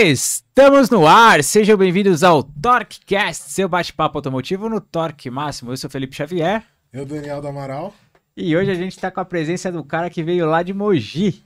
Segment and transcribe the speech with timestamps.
[0.00, 5.72] Estamos no ar, sejam bem-vindos ao TorqueCast, seu bate-papo automotivo no Torque Máximo.
[5.72, 6.62] Eu sou Felipe Xavier.
[6.92, 7.92] Eu, Daniel do Amaral.
[8.36, 11.42] E hoje a gente está com a presença do cara que veio lá de Mogi.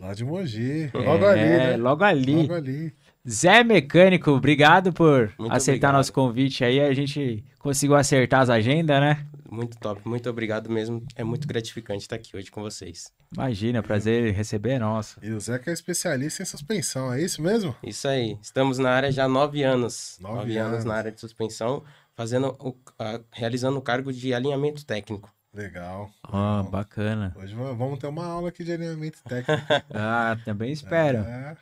[0.00, 1.76] Lá de Mogi, logo é, ali, né?
[1.76, 2.42] Logo ali.
[2.42, 2.94] Logo ali.
[3.28, 5.92] Zé Mecânico, obrigado por Muito aceitar obrigado.
[5.94, 6.80] nosso convite aí.
[6.80, 9.26] A gente conseguiu acertar as agendas, né?
[9.50, 11.02] Muito top, muito obrigado mesmo.
[11.14, 13.12] É muito gratificante estar aqui hoje com vocês.
[13.34, 15.18] Imagina, prazer em receber é nosso.
[15.22, 17.74] E o Zé que é especialista em suspensão, é isso mesmo?
[17.82, 18.36] Isso aí.
[18.42, 20.18] Estamos na área já há nove anos.
[20.20, 20.72] Nove Nove, anos.
[20.74, 20.84] anos.
[20.84, 21.82] na área de suspensão,
[22.14, 25.32] fazendo o, a- realizando o cargo de alinhamento técnico.
[25.54, 26.10] Legal.
[26.30, 26.70] Ó, Legal.
[26.70, 27.34] bacana.
[27.36, 29.62] Hoje va- vamos ter uma aula aqui de alinhamento técnico.
[29.94, 31.18] Ah, também espero.
[31.18, 31.56] É,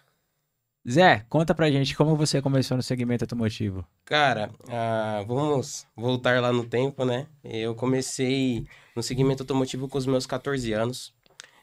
[0.89, 3.87] Zé, conta pra gente como você começou no segmento automotivo.
[4.05, 7.27] Cara, ah, vamos voltar lá no tempo, né?
[7.43, 11.15] Eu comecei no segmento automotivo com os meus 14 anos.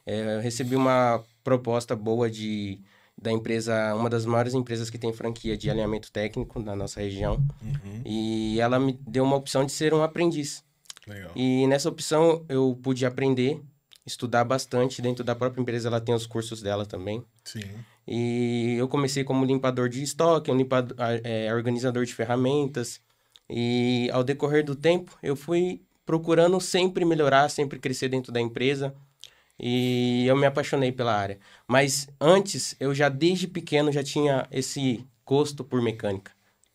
[0.04, 2.80] É, eu recebi uma proposta boa de
[3.20, 7.34] da empresa, uma das maiores empresas que tem franquia de alinhamento técnico na nossa região.
[7.62, 10.64] uhum, E ela me deu uma opção de ser um aprendiz.
[11.06, 11.30] legal.
[11.36, 13.60] E nessa opção eu pude aprender,
[14.06, 15.02] estudar bastante.
[15.02, 17.24] Dentro da própria empresa ela tem os cursos dela também.
[17.44, 17.62] Sim.
[18.06, 23.00] E eu comecei como limpador de estoque, um limpador, é, organizador de ferramentas.
[23.48, 28.94] E ao decorrer do tempo eu fui procurando sempre melhorar, sempre crescer dentro da empresa.
[29.58, 31.38] E eu me apaixonei pela área.
[31.68, 36.32] Mas antes, eu já desde pequeno já tinha esse gosto por mecânica.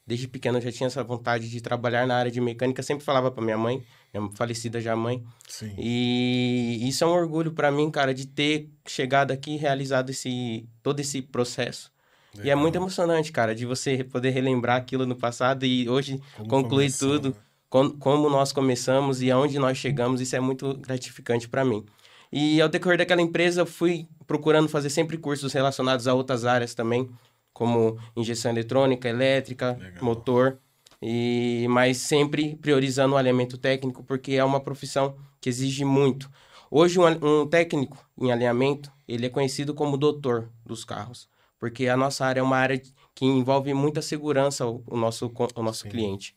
[0.08, 2.82] Desde pequeno eu já tinha essa vontade de trabalhar na área de mecânica.
[2.82, 5.22] Sempre falava para minha mãe, minha falecida já mãe.
[5.50, 5.73] Sim.
[5.78, 10.66] E isso é um orgulho para mim, cara, de ter chegado aqui e realizado esse,
[10.82, 11.92] todo esse processo.
[12.36, 12.60] E é Legal.
[12.60, 17.30] muito emocionante, cara, de você poder relembrar aquilo no passado e hoje Como concluir tudo,
[17.30, 17.36] né?
[17.70, 20.22] com- como nós começamos e aonde nós chegamos.
[20.22, 21.84] Isso é muito gratificante para mim.
[22.32, 26.73] E ao decorrer daquela empresa, eu fui procurando fazer sempre cursos relacionados a outras áreas
[26.76, 27.10] também,
[27.58, 30.04] como injeção eletrônica, elétrica, Legal.
[30.04, 30.60] motor.
[31.02, 36.30] E mas sempre priorizando o alinhamento técnico, porque é uma profissão que exige muito.
[36.70, 41.98] Hoje um, um técnico em alinhamento, ele é conhecido como doutor dos carros, porque a
[41.98, 42.80] nossa área é uma área
[43.16, 45.90] que envolve muita segurança o, o nosso o nosso Sim.
[45.90, 46.36] cliente.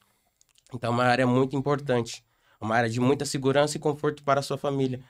[0.72, 2.24] Então é uma área muito importante,
[2.58, 5.00] uma área de muita segurança e conforto para a sua família.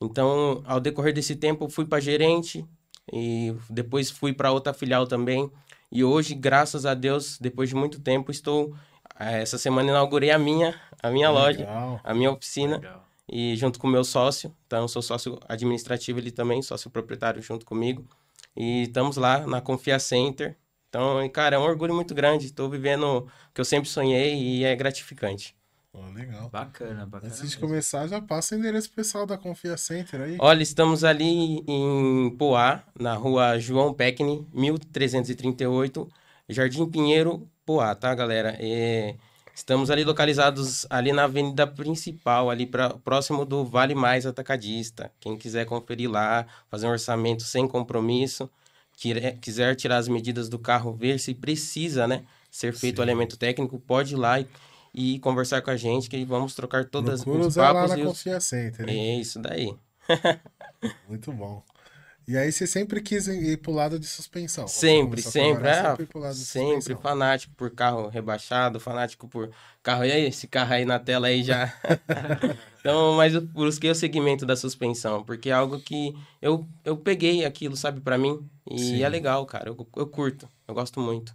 [0.00, 2.64] Então, ao decorrer desse tempo, fui para gerente
[3.12, 5.50] e depois fui para outra filial também.
[5.90, 8.74] E hoje, graças a Deus, depois de muito tempo, estou
[9.18, 12.00] eh, essa semana inaugurei a minha a minha loja, Legal.
[12.02, 12.80] a minha oficina
[13.30, 14.54] e junto com o meu sócio.
[14.66, 18.04] Então, sou sócio administrativo ele também, sócio proprietário junto comigo.
[18.56, 20.56] E estamos lá na Confia Center.
[20.88, 22.46] Então, cara, é um orgulho muito grande.
[22.46, 25.55] Estou vivendo o que eu sempre sonhei e é gratificante.
[26.14, 26.48] Legal.
[26.50, 27.32] Bacana, bacana.
[27.32, 30.36] Antes de começar, já passa o endereço pessoal da Confia Center aí.
[30.40, 36.08] Olha, estamos ali em Poá, na rua João Peckney, 1338,
[36.48, 38.56] Jardim Pinheiro, Poá, tá, galera?
[38.60, 39.16] É,
[39.54, 45.10] estamos ali localizados ali na avenida principal, ali pra, próximo do Vale Mais Atacadista.
[45.20, 48.48] Quem quiser conferir lá, fazer um orçamento sem compromisso,
[48.96, 53.02] quire- quiser tirar as medidas do carro, ver se precisa, né, ser feito Sim.
[53.02, 54.46] o elemento técnico, pode ir lá e,
[54.96, 57.98] e conversar com a gente, que vamos trocar todas Procura os usar lá papos na
[57.98, 58.08] e os...
[58.08, 59.18] Confia Center, hein?
[59.18, 59.76] É isso daí.
[61.06, 61.62] Muito bom.
[62.26, 64.66] E aí você sempre quis ir pro lado de suspensão.
[64.66, 65.68] Sempre, sempre.
[65.68, 67.02] É, sempre pro lado de sempre suspensão.
[67.02, 69.50] fanático por carro rebaixado, fanático por
[69.82, 70.04] carro.
[70.04, 71.72] E aí, esse carro aí na tela aí já.
[72.80, 77.44] então, mas eu busquei o segmento da suspensão, porque é algo que eu, eu peguei
[77.44, 78.48] aquilo, sabe, pra mim.
[78.68, 79.02] E Sim.
[79.02, 79.68] é legal, cara.
[79.68, 81.32] Eu, eu curto, eu gosto muito.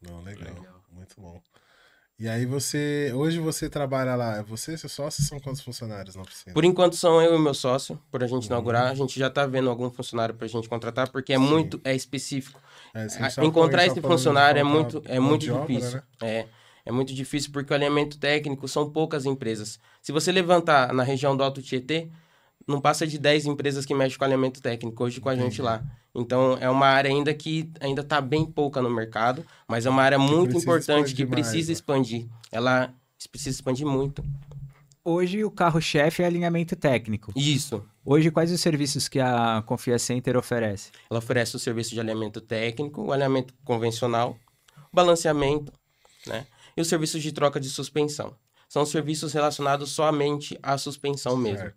[0.00, 0.56] Não, legal.
[0.90, 1.40] Muito bom.
[2.18, 6.16] E aí você, hoje você trabalha lá, é você e seu sócio são quantos funcionários
[6.16, 6.54] na oficina?
[6.54, 8.90] Por enquanto são eu e meu sócio, por a gente inaugurar.
[8.90, 11.44] A gente já tá vendo algum funcionário pra gente contratar, porque é Uhum.
[11.44, 11.50] Sim.
[11.52, 12.58] muito, é específico.
[12.94, 13.06] É,
[13.38, 15.92] a encontrar esse funcionário é muito, é muito de obra, difícil.
[15.96, 16.02] né?
[16.22, 16.46] É,
[16.86, 19.78] é muito difícil porque o alinhamento técnico são poucas empresas.
[20.00, 22.08] Se você levantar na região do Alto Tietê,
[22.66, 25.82] não passa de 10 empresas que mexem com alinhamento técnico hoje com a gente lá.
[26.14, 30.02] Então é uma área ainda que ainda está bem pouca no mercado, mas é uma
[30.02, 31.72] área muito importante que mais, precisa né?
[31.72, 32.26] expandir.
[32.50, 32.92] Ela
[33.30, 34.24] precisa expandir muito.
[35.04, 37.32] Hoje o carro-chefe é alinhamento técnico.
[37.36, 37.84] Isso.
[38.04, 40.90] Hoje, quais os serviços que a Confia Center oferece?
[41.08, 44.36] Ela oferece o serviço de alinhamento técnico, o alinhamento convencional,
[44.92, 45.72] o balanceamento,
[46.26, 46.44] né?
[46.76, 48.34] E os serviços de troca de suspensão.
[48.68, 51.70] São serviços relacionados somente à suspensão mesmo.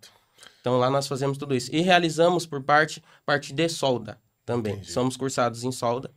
[0.61, 1.73] Então lá nós fazemos tudo isso.
[1.73, 4.73] E realizamos por parte, parte de solda também.
[4.73, 4.91] Entendi.
[4.91, 6.11] Somos cursados em solda.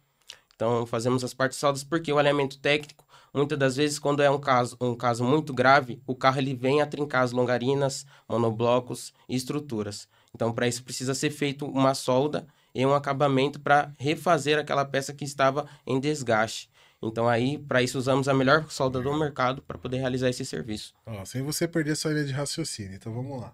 [0.55, 4.31] Então fazemos as partes de soldas porque o alinhamento técnico, muitas das vezes, quando é
[4.31, 9.13] um caso, um caso muito grave, o carro ele vem a trincar as longarinas, monoblocos
[9.29, 10.09] e estruturas.
[10.35, 15.13] Então para isso precisa ser feito uma solda e um acabamento para refazer aquela peça
[15.13, 16.71] que estava em desgaste.
[17.03, 20.95] Então aí, para isso usamos a melhor solda do mercado para poder realizar esse serviço.
[21.05, 22.95] Ó, sem você perder sua linha de raciocínio.
[22.95, 23.53] Então vamos lá.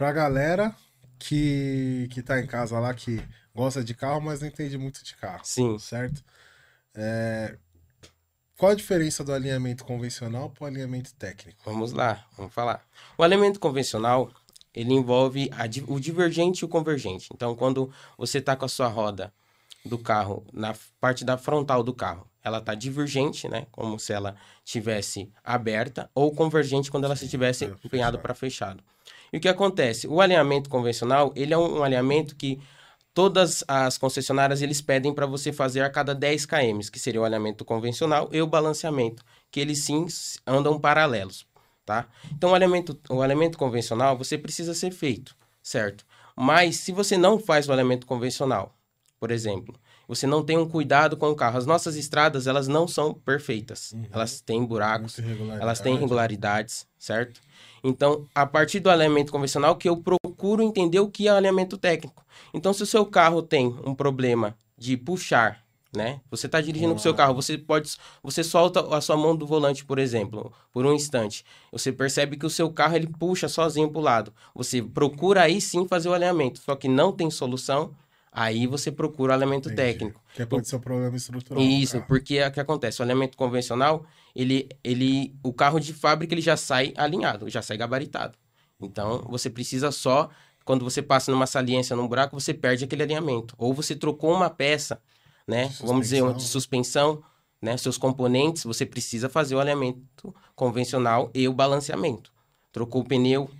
[0.00, 0.74] Pra galera
[1.18, 3.22] que, que tá em casa lá, que
[3.54, 5.42] gosta de carro, mas não entende muito de carro.
[5.44, 5.78] Sim.
[5.78, 6.24] Certo?
[6.94, 7.58] É,
[8.56, 11.60] Qual a diferença do alinhamento convencional para o alinhamento técnico?
[11.66, 12.82] Vamos lá, vamos falar.
[13.18, 14.30] O alinhamento convencional,
[14.72, 17.28] ele envolve a o divergente e o convergente.
[17.34, 19.30] Então, quando você está com a sua roda
[19.84, 23.66] do carro na parte da frontal do carro, ela está divergente, né?
[23.70, 28.82] Como se ela tivesse aberta, ou convergente quando ela se tivesse empenhado para fechado.
[29.32, 30.06] E o que acontece?
[30.06, 32.60] O alinhamento convencional, ele é um, alinhamento que
[33.14, 37.24] todas as concessionárias eles pedem para você fazer a cada 10 km, que seria o
[37.24, 40.06] alinhamento convencional e o balanceamento, que eles sim
[40.46, 41.46] andam paralelos,
[41.84, 42.08] tá?
[42.32, 46.04] Então o alinhamento, o alinhamento convencional você precisa ser feito, certo?
[46.36, 48.74] Mas se você não faz o alinhamento convencional,
[49.18, 49.78] por exemplo,
[50.08, 51.56] você não tem um cuidado com o carro.
[51.56, 53.94] As nossas estradas, elas não são perfeitas.
[54.10, 55.16] Elas têm buracos,
[55.60, 57.40] elas têm irregularidades, certo?
[57.82, 62.24] Então, a partir do alinhamento convencional, que eu procuro entender o que é alinhamento técnico.
[62.52, 65.62] Então, se o seu carro tem um problema de puxar,
[65.94, 66.20] né?
[66.30, 69.46] Você está dirigindo com o seu carro, você pode, você solta a sua mão do
[69.46, 71.44] volante, por exemplo, por um instante.
[71.72, 74.32] Você percebe que o seu carro ele puxa sozinho para o lado.
[74.54, 77.92] Você procura aí sim fazer o alinhamento, só que não tem solução.
[78.32, 79.92] Aí você procura o alinhamento Entendi.
[79.92, 80.22] técnico.
[80.34, 81.62] Que pode ser um problema estrutural.
[81.62, 82.06] Isso, carro.
[82.06, 83.00] porque é o que acontece.
[83.00, 87.76] O alinhamento convencional, ele, ele, o carro de fábrica ele já sai alinhado, já sai
[87.76, 88.38] gabaritado.
[88.80, 90.30] Então, você precisa só,
[90.64, 93.54] quando você passa numa saliência, num buraco, você perde aquele alinhamento.
[93.58, 95.02] Ou você trocou uma peça,
[95.46, 95.72] né?
[95.80, 97.22] Vamos dizer, uma de suspensão.
[97.60, 97.76] né?
[97.76, 102.32] Seus componentes, você precisa fazer o alinhamento convencional e o balanceamento.
[102.72, 103.50] Trocou o pneu,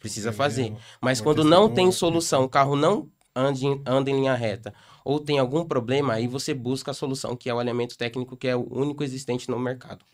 [0.00, 0.74] precisa fazer.
[1.02, 4.72] Mas quando não tem solução, o carro não anda em, anda em linha reta,
[5.04, 8.48] ou tem algum problema, aí você busca a solução, que é o alinhamento técnico, que
[8.48, 10.04] é o único existente no mercado.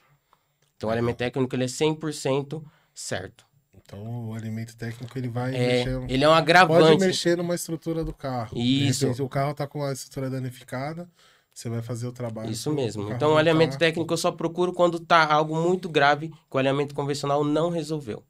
[0.77, 3.47] Então, o alinhamento técnico ele é 100% certo.
[3.85, 6.13] Então o alimento técnico ele vai É, mexer.
[6.13, 7.01] ele é um Pode agravante.
[7.05, 8.57] mexer numa estrutura do carro.
[8.57, 9.07] Isso.
[9.07, 11.09] Repente, o carro tá com a estrutura danificada,
[11.53, 12.51] você vai fazer o trabalho.
[12.51, 13.03] Isso mesmo.
[13.05, 13.41] Então, o voltar.
[13.41, 17.71] alinhamento técnico eu só procuro quando tá algo muito grave que o alinhamento convencional não
[17.71, 18.23] resolveu.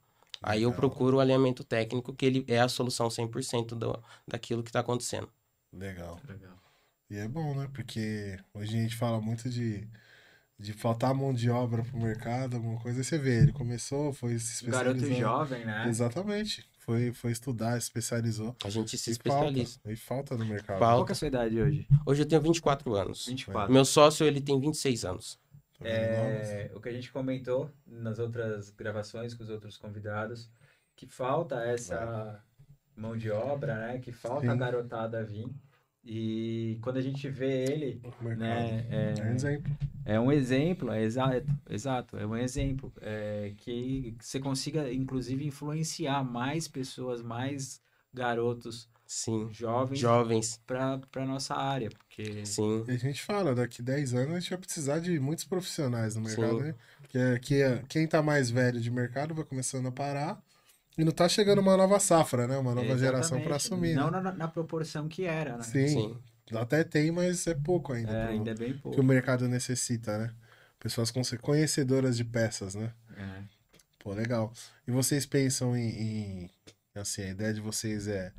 [0.43, 4.71] Aí eu procuro o alinhamento técnico, que ele é a solução 100% do, daquilo que
[4.71, 5.29] está acontecendo.
[5.73, 6.21] Legal.
[6.29, 6.57] Legal.
[7.11, 7.69] E é bom, né?
[7.73, 9.87] Porque hoje a gente fala muito de,
[10.59, 12.99] de faltar mão de obra pro mercado, alguma coisa.
[13.01, 15.21] Aí você vê, ele começou, foi se Um Garoto especializando.
[15.39, 15.89] jovem, né?
[15.89, 16.65] Exatamente.
[16.79, 18.57] Foi, foi estudar, especializou.
[18.65, 19.81] A gente se E falta, especializa.
[19.87, 20.79] e falta no mercado.
[20.81, 20.97] Falta.
[20.97, 21.87] Qual que é a sua idade hoje?
[22.05, 23.27] Hoje eu tenho 24 anos.
[23.27, 23.73] 24.
[23.73, 25.39] Meu sócio, ele tem 26 anos.
[25.85, 30.51] É, o que a gente comentou nas outras gravações com os outros convidados,
[30.97, 32.43] que falta essa
[32.97, 33.99] mão de obra, né?
[33.99, 34.59] Que falta a Sim.
[34.59, 35.49] garotada vir.
[36.05, 38.03] E quando a gente vê ele,
[38.37, 38.85] né?
[38.91, 39.73] É um É, exemplo.
[40.05, 46.25] é um exemplo, é exato, exato, é um exemplo é, que você consiga, inclusive, influenciar
[46.25, 47.81] mais pessoas, mais
[48.13, 49.49] garotos Sim.
[49.53, 50.61] jovens Jovens.
[50.67, 52.85] para para nossa área, porque Sim.
[52.89, 56.23] E a gente fala, daqui 10 anos a gente vai precisar de muitos profissionais no
[56.23, 56.63] mercado, Sim.
[56.65, 56.75] né?
[57.11, 60.43] Que, é- que é- quem tá mais velho de mercado vai começando a parar.
[60.97, 62.57] E não tá chegando uma nova safra, né?
[62.57, 63.57] Uma nova geração para Exatamente.
[63.57, 63.95] assumir.
[63.95, 64.21] Não né?
[64.21, 65.63] na, na proporção que era, né?
[65.63, 66.19] Sim, Sim.
[66.57, 68.11] Até tem, mas é pouco ainda.
[68.13, 69.03] É, pro- ainda é bem que o pouco.
[69.03, 70.31] mercado necessita, né?
[70.79, 72.93] Pessoas conhecedoras de peças, né?
[73.17, 73.43] É.
[74.01, 74.53] Pô, legal.
[74.87, 76.51] E vocês pensam em, em-
[76.95, 78.33] assim, a ideia de vocês é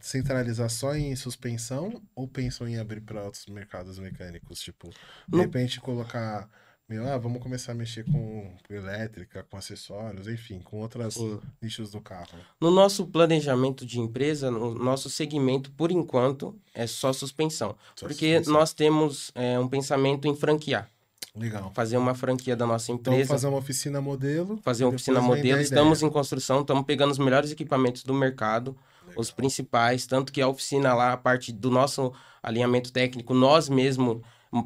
[0.00, 4.60] centralizar só em suspensão ou pensam em abrir para outros mercados mecânicos?
[4.60, 4.90] Tipo,
[5.28, 6.48] de repente colocar,
[6.88, 11.40] meu, ah, vamos começar a mexer com elétrica, com acessórios, enfim, com outros Sim.
[11.60, 12.38] nichos do carro.
[12.60, 17.76] No nosso planejamento de empresa, no nosso segmento, por enquanto, é só suspensão.
[17.96, 18.52] Só porque suspensão.
[18.52, 20.88] nós temos é, um pensamento em franquear.
[21.34, 21.70] Legal.
[21.74, 23.28] Fazer uma franquia da nossa Então, empresa.
[23.28, 24.58] fazer uma oficina modelo.
[24.62, 25.60] fazer uma oficina modelo.
[25.60, 28.74] Estamos em construção, estamos pegando os melhores equipamentos do mercado,
[29.16, 34.22] os principais, tanto que a oficina lá, a parte do nosso alinhamento técnico, nós mesmo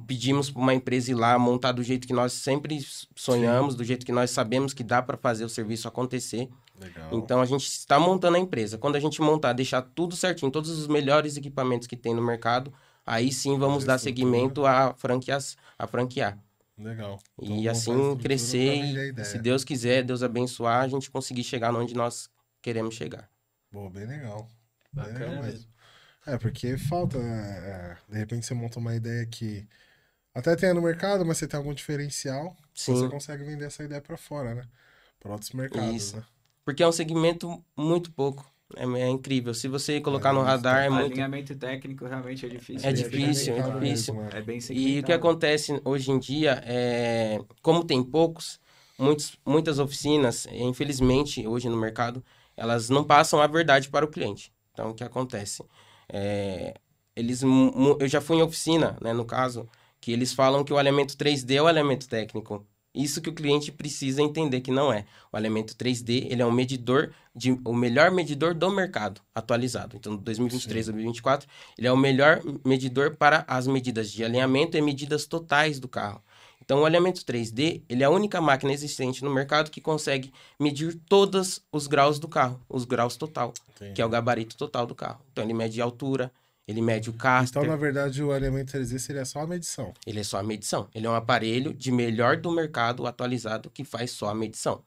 [0.06, 2.78] pedimos para uma empresa ir lá montar do jeito que nós sempre
[3.16, 6.48] sonhamos, do jeito que nós sabemos que dá para fazer o serviço acontecer.
[6.78, 7.08] Legal.
[7.12, 8.78] Então a gente está montando a empresa.
[8.78, 12.72] Quando a gente montar, deixar tudo certinho, todos os melhores equipamentos que tem no mercado,
[13.04, 16.38] aí sim vamos dar seguimento a franquias, a franquear.
[16.78, 17.18] Legal.
[17.38, 21.94] Então, E assim crescer, e, se Deus quiser, Deus abençoar, a gente conseguir chegar onde
[21.94, 22.30] nós
[22.62, 23.28] queremos chegar.
[23.70, 24.48] Pô, bem legal.
[24.92, 25.70] Bem Bacana legal mesmo.
[26.26, 29.66] É, porque falta, né, é, de repente você monta uma ideia que
[30.34, 34.00] até tem no mercado, mas você tem algum diferencial, Sim, você consegue vender essa ideia
[34.00, 34.68] pra fora, né?
[35.18, 36.16] Pra outros mercados, Isso.
[36.16, 36.24] né?
[36.64, 38.48] porque é um segmento muito pouco.
[38.76, 39.52] É, é incrível.
[39.52, 41.12] Se você colocar no radar, é muito.
[41.12, 42.88] Alinhamento técnico realmente é difícil.
[42.88, 43.02] É né?
[43.02, 44.14] difícil, é Mesmo, difícil.
[44.14, 44.30] né?
[44.34, 45.14] É bem E o que segmentado.
[45.14, 48.60] acontece hoje em dia é, como tem poucos,
[48.96, 52.24] muitos, muitas oficinas, infelizmente, hoje no mercado,
[52.60, 54.52] elas não passam a verdade para o cliente.
[54.72, 55.64] Então, o que acontece?
[56.12, 56.74] É,
[57.16, 59.66] eles, eu já fui em oficina, né, no caso,
[59.98, 62.66] que eles falam que o elemento 3D é o elemento técnico.
[62.94, 65.06] Isso que o cliente precisa entender que não é.
[65.32, 69.96] O elemento 3D, ele é um medidor, de, o melhor medidor do mercado atualizado.
[69.96, 71.48] Então, 2023, 2024,
[71.78, 76.22] ele é o melhor medidor para as medidas de alinhamento e medidas totais do carro.
[76.70, 80.94] Então, o elemento 3D, ele é a única máquina existente no mercado que consegue medir
[81.08, 83.94] todos os graus do carro, os graus total, Entendi.
[83.94, 85.20] que é o gabarito total do carro.
[85.32, 86.30] Então, ele mede a altura,
[86.68, 89.92] ele mede o caster, Então, na verdade, o elemento 3D seria só a medição.
[90.06, 90.86] ele é só a medição.
[90.94, 94.80] Ele é um aparelho de melhor do mercado atualizado que faz só a medição.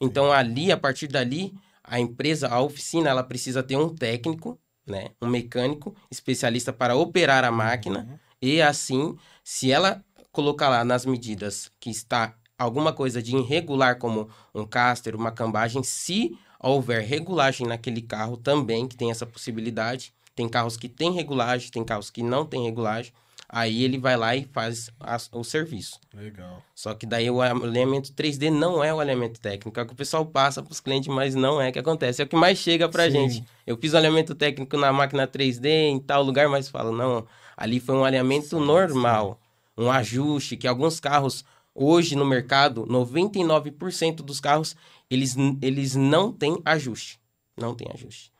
[0.00, 5.08] Então, ali, a partir dali, a empresa, a oficina, ela precisa ter um técnico, né,
[5.20, 8.18] um mecânico especialista para operar a máquina Uhum.
[8.40, 10.00] e assim, se ela
[10.34, 15.82] colocar lá nas medidas que está alguma coisa de irregular, como um caster, uma cambagem,
[15.82, 21.70] se houver regulagem naquele carro também, que tem essa possibilidade, tem carros que tem regulagem,
[21.70, 23.12] tem carros que não tem regulagem,
[23.48, 26.00] aí ele vai lá e faz as- o serviço.
[26.12, 26.60] Legal.
[26.74, 29.96] Só que daí o alinhamento 3D não é o alinhamento técnico, é o que o
[29.96, 32.58] pessoal passa para os clientes, mas não é o que acontece, é o que mais
[32.58, 33.10] chega para Sim.
[33.28, 33.44] gente.
[33.64, 37.24] Eu fiz o alinhamento técnico na máquina 3D em tal lugar, mas falo, não,
[37.56, 39.38] ali foi um alinhamento Sim, normal,
[39.76, 44.76] um ajuste, que alguns carros, hoje no mercado, 99% dos carros,
[45.10, 47.20] eles, eles não têm ajuste.
[47.56, 48.32] Não tem ajuste.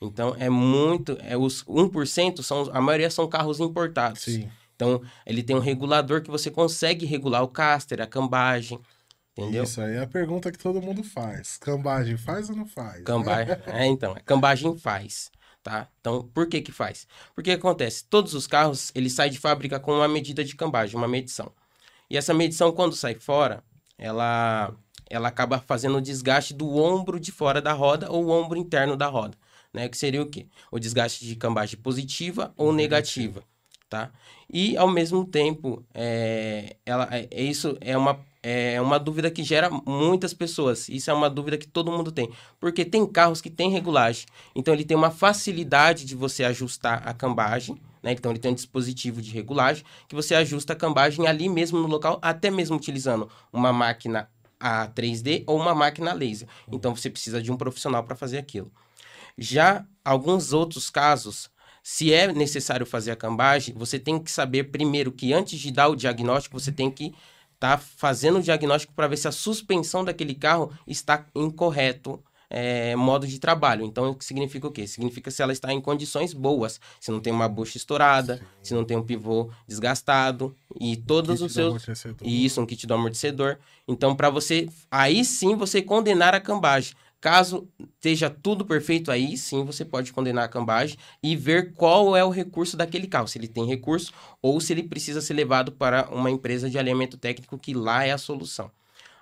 [0.00, 1.16] Então, é muito...
[1.20, 2.68] É, os 1% são...
[2.72, 4.22] A maioria são carros importados.
[4.22, 4.50] Sim.
[4.74, 8.78] Então, ele tem um regulador que você consegue regular o caster, a cambagem,
[9.36, 9.64] entendeu?
[9.64, 11.56] Isso aí é a pergunta que todo mundo faz.
[11.58, 13.02] Cambagem faz ou não faz?
[13.04, 13.56] Cambagem.
[13.66, 15.30] É, então, a cambagem faz,
[15.64, 15.88] tá?
[15.98, 17.08] Então, por que que faz?
[17.34, 21.08] Porque acontece, todos os carros, eles saem de fábrica com uma medida de cambagem, uma
[21.08, 21.50] medição.
[22.08, 23.64] E essa medição, quando sai fora,
[23.96, 24.72] ela,
[25.08, 28.94] ela acaba fazendo o desgaste do ombro de fora da roda ou o ombro interno
[28.94, 29.36] da roda,
[29.72, 29.88] né?
[29.88, 30.46] Que seria o quê?
[30.70, 33.42] O desgaste de cambagem positiva ou negativa,
[33.88, 34.12] tá?
[34.52, 39.42] E, ao mesmo tempo, é, ela, é, é isso é uma, é uma dúvida que
[39.42, 40.86] gera muitas pessoas.
[40.90, 42.30] Isso é uma dúvida que todo mundo tem.
[42.60, 44.26] Porque tem carros que têm regulagem.
[44.54, 47.80] Então, ele tem uma facilidade de você ajustar a cambagem.
[48.02, 48.12] Né?
[48.12, 51.86] Então, ele tem um dispositivo de regulagem que você ajusta a cambagem ali mesmo no
[51.86, 54.28] local, até mesmo utilizando uma máquina
[54.60, 56.46] a 3D ou uma máquina laser.
[56.70, 58.70] Então, você precisa de um profissional para fazer aquilo.
[59.38, 61.48] Já alguns outros casos,
[61.82, 65.88] se é necessário fazer a cambagem, você tem que saber primeiro que antes de dar
[65.88, 67.14] o diagnóstico, você tem que
[67.54, 72.94] estar fazendo o diagnóstico para ver se a suspensão daquele carro está em correto é,
[72.94, 73.84] modo de trabalho.
[73.84, 74.86] Então, o que significa o quê?
[74.86, 78.84] Significa se ela está em condições boas, se não tem uma bucha estourada, se não
[78.84, 81.84] tem um pivô desgastado e todos Kit os seus
[82.22, 83.58] isso, um kit do amortecedor.
[83.88, 86.94] Então, para você, aí sim você condenar a cambagem.
[87.24, 92.22] Caso esteja tudo perfeito, aí sim você pode condenar a cambagem e ver qual é
[92.22, 94.12] o recurso daquele carro, se ele tem recurso
[94.42, 98.12] ou se ele precisa ser levado para uma empresa de alinhamento técnico, que lá é
[98.12, 98.70] a solução.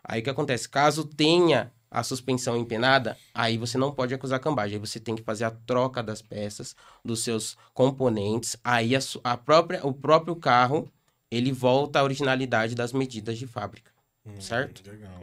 [0.02, 0.68] Aí o que acontece?
[0.68, 4.74] Caso tenha a suspensão empenada, aí você não pode acusar cambagem.
[4.74, 8.56] Aí você tem que fazer a troca das peças, dos seus componentes.
[8.64, 10.90] Aí a, a própria, o próprio carro
[11.30, 13.92] ele volta à originalidade das medidas de fábrica.
[14.26, 14.82] Hum, certo?
[14.90, 15.20] Legal.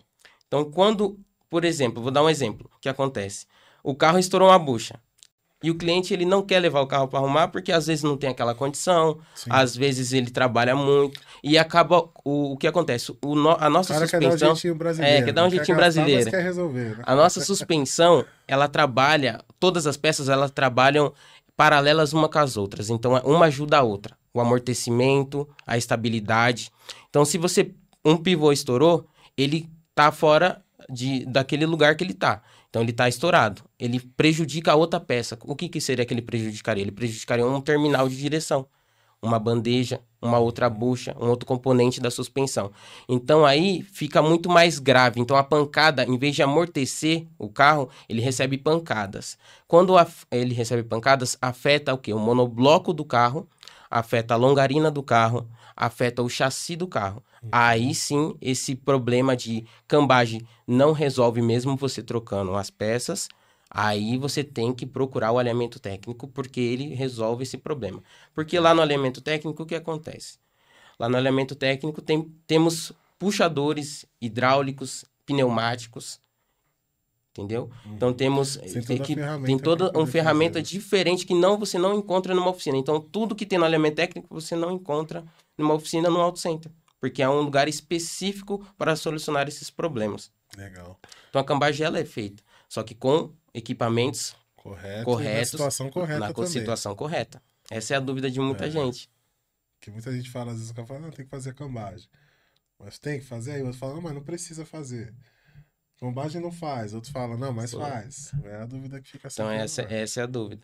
[0.48, 1.20] Então, quando,
[1.50, 3.46] por exemplo, vou dar um exemplo, o que acontece?
[3.84, 5.00] O carro estourou uma bucha.
[5.62, 8.16] E o cliente ele não quer levar o carro para arrumar porque às vezes não
[8.16, 9.50] tem aquela condição, Sim.
[9.52, 13.12] às vezes ele trabalha muito e acaba o, o que acontece?
[13.22, 15.18] O no- a nossa cara quer dar um suspensão jeitinho brasileiro.
[15.18, 16.32] É, quer dar um jeitinho brasileiro.
[16.32, 17.04] quer resolver, né?
[17.06, 21.14] A nossa suspensão, ela trabalha, todas as peças elas trabalham
[21.58, 22.90] paralelas uma com as outras.
[22.90, 24.18] Então, uma ajuda a outra.
[24.34, 26.72] O amortecimento, a estabilidade.
[27.10, 27.74] Então, se você
[28.06, 29.06] um pivô estourou,
[29.38, 32.42] ele tá fora de, daquele lugar que ele tá.
[32.70, 33.64] Então, ele tá estourado.
[33.80, 35.38] Ele prejudica a outra peça.
[35.44, 36.84] O que, que seria que ele prejudicaria?
[36.84, 38.68] Ele prejudicaria um terminal de direção,
[39.22, 42.72] uma bandeja, uma outra bucha, um outro componente da suspensão.
[43.08, 45.20] Então aí fica muito mais grave.
[45.20, 49.38] Então a pancada, em vez de amortecer o carro, ele recebe pancadas.
[49.68, 52.14] Quando af- ele recebe pancadas, afeta o quê?
[52.14, 53.48] O monobloco do carro,
[53.90, 57.24] afeta a longarina do carro, afeta o chassi do carro.
[57.52, 63.28] Aí sim, esse problema de cambagem não resolve mesmo você trocando as peças.
[63.70, 68.04] Aí você tem que procurar o alinhamento técnico, porque ele resolve esse problema.
[68.34, 70.38] Porque lá no alinhamento técnico, o que acontece?
[71.00, 76.20] Lá no alinhamento técnico tem, temos puxadores hidráulicos, pneumáticos,
[77.32, 77.70] Entendeu?
[77.86, 80.64] Então temos Tem toda a equi- ferramenta tem toda uma ferramenta fazer.
[80.74, 82.76] diferente que não você não encontra numa oficina.
[82.78, 85.24] Então tudo que tem no alinhamento técnico você não encontra
[85.58, 90.32] numa oficina no auto center, porque é um lugar específico para solucionar esses problemas.
[90.58, 91.00] Legal.
[91.30, 95.06] Então a cambagem ela é feita, só que com equipamentos Correto.
[95.06, 96.50] Corretos, na situação correta na também.
[96.52, 97.42] situação correta.
[97.70, 98.70] Essa é a dúvida de muita É.
[98.72, 99.10] gente.
[99.80, 102.10] Que muita gente fala, às vezes, o cara fala, não, tem que fazer a cambagem.
[102.78, 103.54] Mas tem que fazer?
[103.54, 105.14] Aí outro fala, não, mas não precisa fazer.
[106.00, 106.94] Cambagem não faz.
[106.94, 107.80] Outro fala, não, mas Sim.
[107.80, 108.32] faz.
[108.44, 110.64] É a dúvida que fica Então sempre no essa, essa é a dúvida.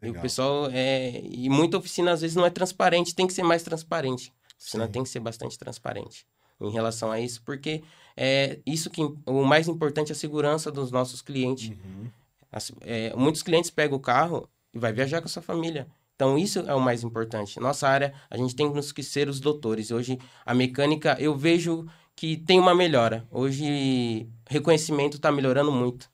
[0.00, 0.22] E o Legal.
[0.22, 4.32] pessoal é e muita oficina às vezes não é transparente, tem que ser mais transparente.
[4.58, 4.92] A oficina Sim.
[4.92, 6.26] tem que ser bastante transparente
[6.60, 7.82] em relação a isso, porque
[8.16, 11.68] é isso que o mais importante é a segurança dos nossos clientes.
[11.70, 12.10] Uhum.
[12.50, 15.86] As- é, muitos clientes pegam o carro e vai viajar com a sua família.
[16.16, 17.60] Então, isso é o mais importante.
[17.60, 19.92] Nossa área, a gente tem que ser os doutores.
[19.92, 21.86] Hoje, a mecânica, eu vejo
[22.16, 23.24] que tem uma melhora.
[23.30, 26.10] Hoje, reconhecimento está melhorando muito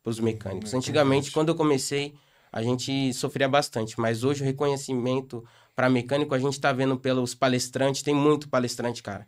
[0.00, 0.72] para os mecânicos.
[0.74, 2.14] Antigamente, quando eu comecei,
[2.52, 3.98] a gente sofria bastante.
[3.98, 5.44] Mas hoje, o reconhecimento
[5.74, 8.02] para mecânico, a gente está vendo pelos palestrantes.
[8.02, 9.26] Tem muito palestrante, cara.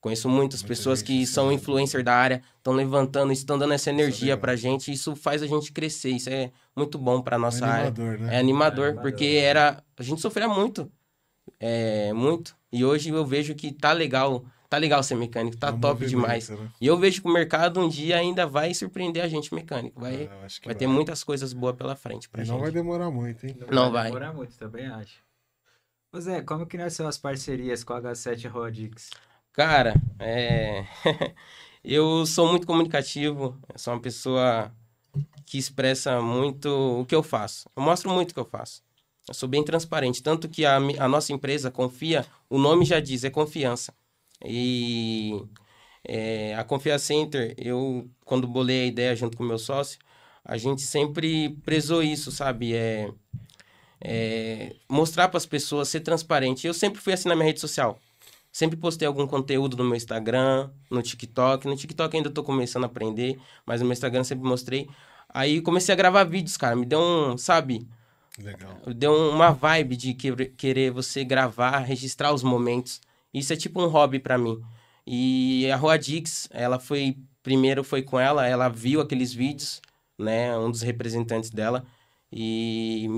[0.00, 1.62] Conheço muitas Muita pessoas que são ensinando.
[1.62, 4.38] influencers da área, estão levantando, estão dando essa energia legal.
[4.38, 4.90] pra gente.
[4.90, 6.08] Isso faz a gente crescer.
[6.10, 7.88] Isso é muito bom pra nossa área.
[7.88, 8.34] animador, né?
[8.34, 9.82] É animador, É animador, porque era.
[9.98, 10.90] A gente sofria muito.
[11.58, 12.56] É, muito.
[12.72, 14.44] E hoje eu vejo que tá legal.
[14.70, 16.48] Tá legal ser mecânico, tá É top demais.
[16.48, 16.56] né?
[16.80, 20.00] E eu vejo que o mercado um dia ainda vai surpreender a gente mecânico.
[20.00, 22.54] Vai, É, acho que vai ter muitas coisas boas pela frente pra E gente.
[22.54, 23.56] não vai demorar muito, hein?
[23.68, 24.04] Não vai.
[24.06, 25.14] demorar muito, também acho.
[26.12, 29.10] Ô Zé, como que nasceu as parcerias com a H7 Rodix?
[29.52, 30.84] Cara, é...
[31.84, 34.72] eu sou muito comunicativo, sou uma pessoa
[35.46, 36.68] que expressa muito
[37.00, 37.68] o que eu faço.
[37.76, 38.82] Eu mostro muito o que eu faço.
[39.28, 43.22] Eu sou bem transparente, tanto que a, a nossa empresa confia, o nome já diz,
[43.22, 43.94] é confiança.
[44.44, 45.40] E
[46.04, 49.98] é, a Confia Center, eu, quando bolei a ideia junto com meu sócio,
[50.44, 52.74] a gente sempre prezou isso, sabe?
[52.74, 53.12] É,
[54.00, 56.66] é, mostrar para as pessoas, ser transparente.
[56.66, 57.98] Eu sempre fui assim na minha rede social.
[58.52, 61.66] Sempre postei algum conteúdo no meu Instagram, no TikTok.
[61.66, 64.88] No TikTok ainda tô começando a aprender, mas no meu Instagram sempre mostrei.
[65.28, 66.74] Aí comecei a gravar vídeos, cara.
[66.74, 67.86] Me deu um, sabe?
[68.42, 68.76] Legal.
[68.96, 73.00] Deu um- uma vibe de que- querer você gravar, registrar os momentos.
[73.32, 74.60] Isso é tipo um hobby pra mim.
[75.06, 77.16] E a Rua Dix, ela foi.
[77.42, 79.80] Primeiro foi com ela, ela viu aqueles vídeos,
[80.18, 80.56] né?
[80.58, 81.84] Um dos representantes dela.
[82.32, 83.08] E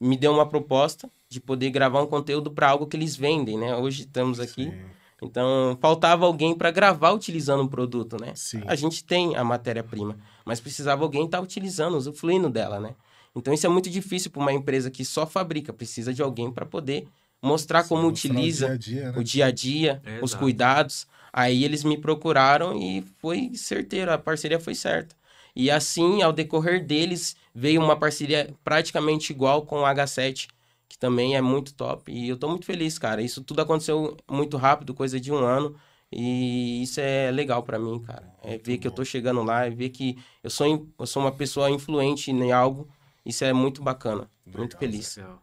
[0.00, 3.76] me deu uma proposta de poder gravar um conteúdo para algo que eles vendem, né?
[3.76, 4.64] Hoje estamos aqui.
[4.64, 4.80] Sim.
[5.22, 8.32] Então, faltava alguém para gravar utilizando um produto, né?
[8.34, 8.62] Sim.
[8.66, 12.94] A gente tem a matéria-prima, mas precisava alguém estar utilizando, usufruindo dela, né?
[13.36, 16.66] Então, isso é muito difícil para uma empresa que só fabrica, precisa de alguém para
[16.66, 17.06] poder
[17.42, 19.18] mostrar como Mostrar utiliza O dia a dia, né?
[19.18, 20.42] o dia a dia, É, os exato.
[20.42, 21.06] cuidados.
[21.32, 25.14] Aí eles me procuraram e foi certeiro, a parceria foi certa.
[25.54, 30.48] E assim, ao decorrer deles, veio uma parceria praticamente igual com o H7,
[30.88, 32.10] que também é muito top.
[32.12, 33.22] E eu tô muito feliz, cara.
[33.22, 35.76] Isso tudo aconteceu muito rápido, coisa de um ano.
[36.12, 38.28] E isso é legal pra mim, cara.
[38.42, 41.22] É ver que eu tô chegando lá, é ver que eu sou, in- eu sou
[41.22, 42.88] uma pessoa influente em algo.
[43.24, 44.28] Isso é muito bacana.
[44.46, 45.16] muito Legal, feliz.
[45.16, 45.42] Legal.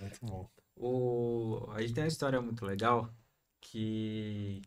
[0.00, 0.48] Muito bom.
[0.76, 1.66] O...
[1.72, 3.12] A gente tem uma história muito legal
[3.60, 4.62] que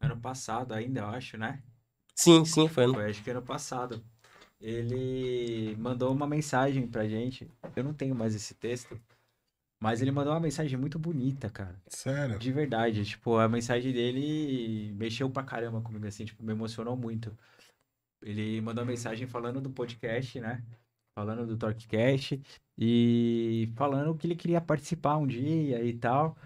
[0.00, 1.62] ano passado ainda, eu acho, né?
[2.18, 2.84] Sim, sim, foi.
[2.84, 4.02] ano- Foi acho que ano passado.
[4.60, 7.48] Ele mandou uma mensagem pra gente.
[7.76, 9.00] Eu não tenho mais esse texto.
[9.80, 11.80] Mas ele mandou uma mensagem muito bonita, cara.
[11.86, 12.36] Sério?
[12.40, 13.04] De verdade.
[13.04, 17.32] Tipo, a mensagem dele mexeu pra caramba comigo, assim, tipo, me emocionou muito.
[18.20, 20.64] Ele mandou uma mensagem falando do podcast, né?
[21.16, 22.42] Falando do TorqueCast
[22.76, 26.36] e falando que ele queria participar um dia e tal,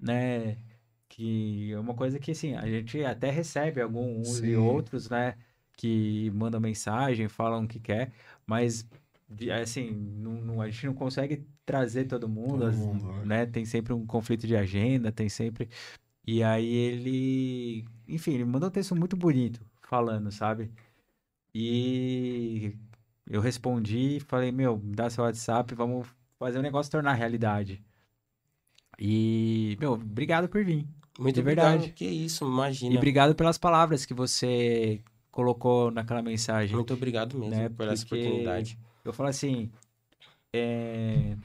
[0.00, 0.56] né?
[1.08, 5.36] Que é uma coisa que, assim, a gente até recebe alguns e outros, né?
[5.76, 8.12] Que mandam mensagem, falam o que quer,
[8.46, 8.86] mas,
[9.62, 13.24] assim, não, não- a gente não consegue trazer todo mundo, Todo mundo, né?
[13.24, 13.46] né?
[13.46, 15.68] Tem sempre um conflito de agenda, tem sempre.
[16.26, 20.70] E aí ele, enfim, ele mandou um texto muito bonito falando, sabe?
[21.54, 22.74] E
[23.26, 27.82] eu respondi, falei, meu, me dá seu WhatsApp, vamos fazer o negócio tornar realidade.
[28.98, 30.86] E, meu, obrigado por vir.
[31.18, 31.80] Muito obrigado.
[31.80, 31.92] verdade.
[31.92, 32.96] Que isso, E imagina.
[32.96, 36.74] obrigado pelas palavras que você colocou naquela mensagem.
[36.76, 38.78] Muito obrigado mesmo Né, por essa oportunidade.
[39.04, 39.70] Eu falo assim,
[40.52, 41.36] é,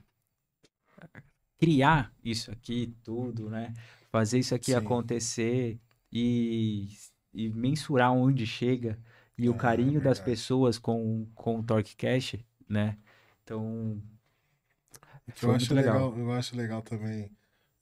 [1.60, 3.74] criar isso aqui tudo, né?
[4.12, 4.78] Fazer isso aqui Sim.
[4.78, 5.80] acontecer
[6.12, 6.90] e,
[7.34, 9.00] e mensurar onde chega
[9.38, 12.98] e o É, carinho das pessoas com, com o TorqueCast, né?
[13.44, 14.02] Então,
[15.28, 15.96] O Foi eu muito acho legal.
[15.96, 17.30] legal, eu acho legal também,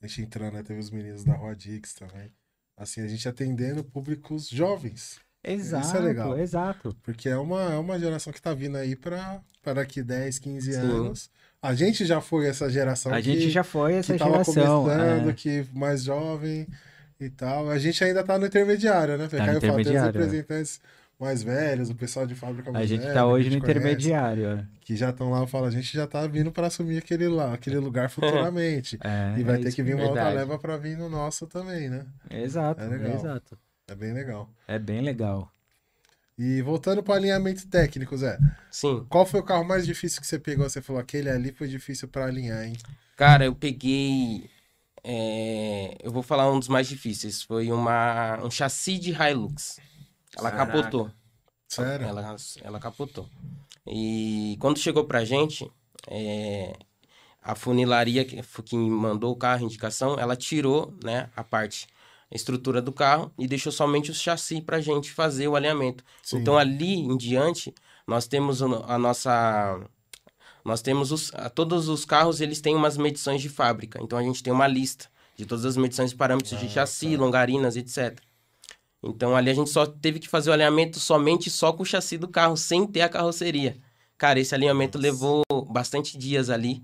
[0.01, 0.63] a gente entrando, né?
[0.63, 2.31] Teve os meninos da Rua Dix também.
[2.75, 5.19] Assim, a gente atendendo públicos jovens.
[5.43, 6.37] Exato, legal.
[6.37, 6.95] exato.
[7.03, 9.41] Porque é uma, é uma geração que tá vindo aí pra
[9.73, 10.79] daqui 10, 15 Sim.
[10.79, 11.29] anos.
[11.61, 14.83] A gente já foi essa geração A que, gente já foi essa que geração.
[14.83, 15.33] começando, é.
[15.33, 16.67] que mais jovem
[17.19, 17.69] e tal.
[17.69, 19.27] A gente ainda tá no intermediário, né?
[19.27, 20.05] Tá Caio fala, tem os é.
[20.05, 20.81] representantes
[21.21, 24.47] mais velhos, o pessoal de fábrica mais A gente velha, tá hoje no conhece, intermediário.
[24.47, 24.65] é.
[24.81, 27.77] Que já estão lá, fala, a gente já tá vindo para assumir aquele, lá, aquele
[27.77, 28.97] lugar futuramente.
[29.03, 31.89] É, e vai é ter que vir uma outra leva para vir no nosso também,
[31.89, 32.05] né?
[32.29, 33.13] Exato, É legal.
[33.15, 33.57] exato.
[33.87, 34.49] É bem legal.
[34.67, 35.51] É bem legal.
[36.37, 38.39] E voltando para alinhamento técnico, Zé.
[38.71, 39.05] Sim.
[39.09, 40.67] Qual foi o carro mais difícil que você pegou?
[40.67, 42.73] Você falou, aquele ali foi difícil para alinhar, hein?
[43.15, 44.49] Cara, eu peguei.
[45.03, 47.43] é, Eu vou falar um dos mais difíceis.
[47.43, 48.43] Foi uma...
[48.43, 49.79] um chassi de Hilux.
[50.37, 50.71] Ela Caraca.
[50.73, 51.11] capotou.
[51.67, 52.05] Sério?
[52.05, 53.27] Ela, ela capotou.
[53.87, 55.69] E quando chegou pra gente,
[56.07, 56.73] é,
[57.41, 61.87] a funilaria que, foi quem mandou o carro, a indicação, ela tirou né, a parte,
[62.31, 66.03] a estrutura do carro e deixou somente o chassi pra gente fazer o alinhamento.
[66.21, 66.37] Sim.
[66.39, 67.73] Então ali em diante,
[68.07, 69.79] nós temos a nossa.
[70.63, 71.31] Nós temos os.
[71.55, 73.99] Todos os carros eles têm umas medições de fábrica.
[74.01, 77.15] Então a gente tem uma lista de todas as medições de parâmetros de Ah, chassi,
[77.17, 77.23] tá.
[77.23, 78.19] longarinas, etc.
[79.03, 82.17] Então ali a gente só teve que fazer o alinhamento somente só com o chassi
[82.17, 83.75] do carro, sem ter a carroceria.
[84.17, 85.07] Cara, esse alinhamento Nossa.
[85.11, 86.83] levou bastante dias ali.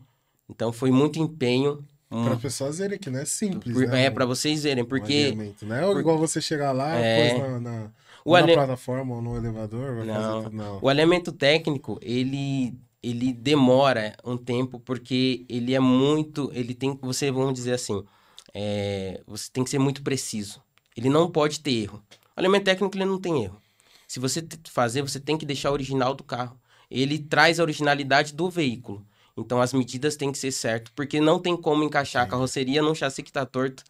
[0.49, 1.83] Então foi muito empenho.
[2.09, 4.05] um- Para pessoas verem que não é simples, por- né?
[4.05, 7.31] é, para vocês verem, porque alinhamento, Não é igual você chegar lá, É.
[7.33, 7.91] pôs na, na,
[8.23, 10.43] o, na ali- plataforma ou no elevador, Não.
[10.45, 10.55] tudo.
[10.55, 10.79] Não.
[10.81, 16.49] o alinhamento técnico, ele, ele demora um tempo, porque ele é muito.
[16.53, 16.97] Ele tem.
[17.01, 18.01] Você, vamos dizer assim,
[18.53, 20.61] é, você tem que ser muito preciso.
[20.97, 22.03] Ele não pode ter erro.
[22.35, 23.61] O alinhamento técnico ele não tem erro.
[24.07, 26.59] Se você fazer, você tem que deixar o original do carro.
[26.89, 29.05] Ele traz a originalidade do veículo.
[29.37, 32.31] Então as medidas têm que ser certas, porque não tem como encaixar a Sim.
[32.31, 33.83] carroceria num chassi que está torto.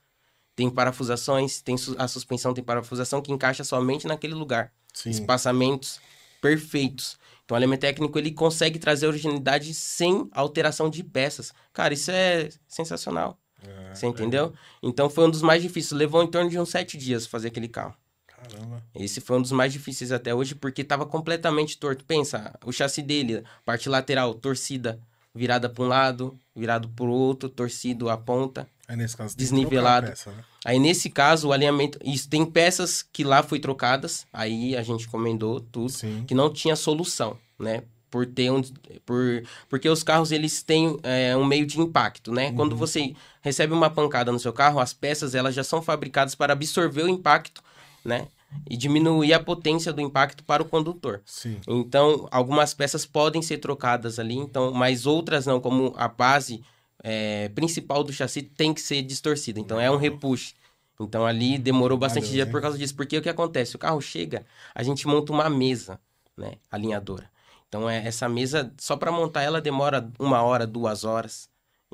[0.56, 5.12] Tem parafusações, tem su- a suspensão tem parafusação que encaixa somente naquele lugar Sim.
[5.12, 6.02] espaçamentos
[6.42, 7.18] perfeitos.
[7.46, 11.54] Então, o elemento técnico ele consegue trazer originalidade sem alteração de peças.
[11.72, 13.40] Cara, isso é sensacional.
[13.68, 14.54] É, Você entendeu?
[14.82, 15.92] Então, foi um dos mais difíceis.
[15.92, 17.96] Levou em torno de uns sete dias fazer aquele carro.
[18.28, 18.84] Caramba.
[18.94, 22.06] Esse foi um dos mais difíceis até hoje, porque estava completamente torto.
[22.06, 25.00] Pensa, o chassi dele, parte lateral, torcida,
[25.34, 28.68] virada para um lado, virado para o outro, torcido a ponta.
[28.88, 30.08] Aí nesse caso Desnivelado.
[30.08, 30.44] peça, né?
[30.64, 31.98] Aí, nesse caso, o alinhamento...
[32.04, 36.26] Isso, tem peças que lá foi trocadas, aí a gente encomendou tudo Sim.
[36.28, 37.84] que não tinha solução, né?
[38.10, 38.62] Por ter um,
[39.06, 42.52] por, porque os carros eles têm é, um meio de impacto, né?
[42.54, 42.78] Quando Uhum.
[42.78, 47.04] você recebe uma pancada no seu carro, as peças elas já são fabricadas para absorver
[47.04, 47.62] o impacto,
[48.06, 48.28] né?
[48.70, 51.22] E diminuir a potência do impacto para o condutor.
[51.26, 51.60] Sim.
[51.68, 56.64] Então, algumas peças podem ser trocadas ali, então, mas outras não, como a base
[57.04, 59.60] é, principal do chassi tem que ser distorcida.
[59.60, 60.54] Então, é um repuxe.
[61.00, 62.52] Então, ali demorou bastante Valeu, dia hein?
[62.52, 62.96] por causa disso.
[62.96, 63.76] Porque o que acontece?
[63.76, 66.00] O carro chega, a gente monta uma mesa,
[66.36, 66.54] né?
[66.72, 67.30] Alinhadora.
[67.68, 71.50] Então, é, essa mesa, só para montar ela, demora uma hora, duas horas.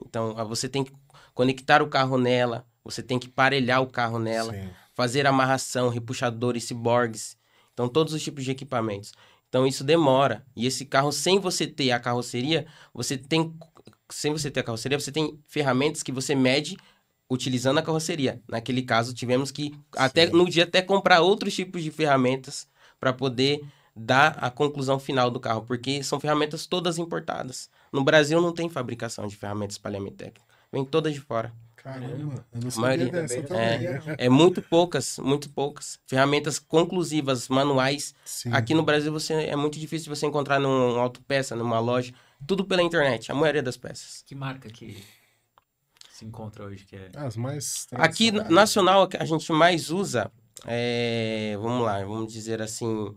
[0.06, 0.94] Então, você tem que
[1.34, 4.70] conectar o carro nela, você tem que parelhar o carro nela Sim.
[4.94, 7.38] fazer amarração, repuxadores, ciborgues.
[7.74, 9.14] Então, todos os tipos de equipamentos.
[9.50, 10.46] Então, isso demora.
[10.56, 13.54] E esse carro, sem você ter a carroceria, você tem.
[14.10, 16.78] Sem você ter a carroceria, você tem ferramentas que você mede
[17.30, 18.42] utilizando a carroceria.
[18.48, 20.34] Naquele caso, tivemos que, até Sim.
[20.34, 22.68] no dia, até comprar outros tipos de ferramentas
[23.00, 23.62] para poder
[23.96, 27.70] dar a conclusão final do carro, porque são ferramentas todas importadas.
[27.92, 30.48] No Brasil não tem fabricação de ferramentas para alinhamento técnico.
[30.72, 31.54] Vem todas de fora.
[31.76, 32.46] Caramba.
[32.54, 34.16] Eu não sabia maioria dessa né?
[34.18, 36.00] É muito poucas, muito poucas.
[36.08, 38.16] Ferramentas conclusivas, manuais.
[38.24, 38.54] Sim.
[38.54, 42.14] Aqui no Brasil você é muito difícil de você encontrar num autopeça, numa loja.
[42.48, 44.24] Tudo pela internet, a maioria das peças.
[44.26, 45.04] Que marca que
[46.10, 47.12] se encontra hoje que é?
[47.16, 50.32] As mais Aqui, nacional, a gente mais usa
[50.66, 51.58] é...
[51.62, 53.14] Vamos lá, vamos dizer assim...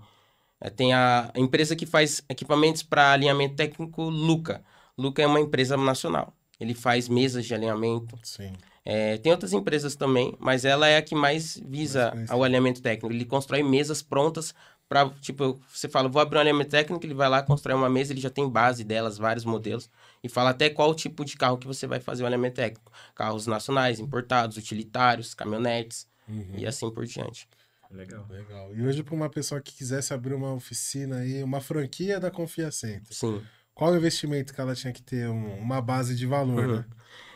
[0.61, 4.63] é, Tem a empresa que faz equipamentos para alinhamento técnico, Luca.
[4.97, 6.33] Luca é uma empresa nacional.
[6.59, 8.53] Ele faz mesas de alinhamento, Sim.
[8.89, 12.81] É, tem outras empresas também, mas ela é a que mais visa Mais ao alinhamento
[12.81, 13.13] técnico.
[13.13, 14.55] Ele constrói mesas prontas
[14.89, 18.13] para, tipo, você fala, vou abrir um alinhamento técnico, ele vai lá, constrói uma mesa,
[18.13, 19.91] ele já tem base delas, vários modelos,
[20.23, 22.93] e fala até qual tipo de carro que você vai fazer o alinhamento técnico.
[23.13, 26.55] Carros nacionais, importados, utilitários, caminhonetes Uhum.
[26.57, 27.49] e assim por diante.
[27.97, 28.27] Legal.
[28.29, 28.75] Legal.
[28.77, 32.71] E hoje, para uma pessoa que quisesse abrir uma oficina aí, uma franquia da Confia
[32.71, 33.43] Center, Sim.
[33.75, 35.29] qual o investimento que ela tinha que ter?
[35.29, 36.77] Um- uma base de valor, Uhum.
[36.77, 36.85] né?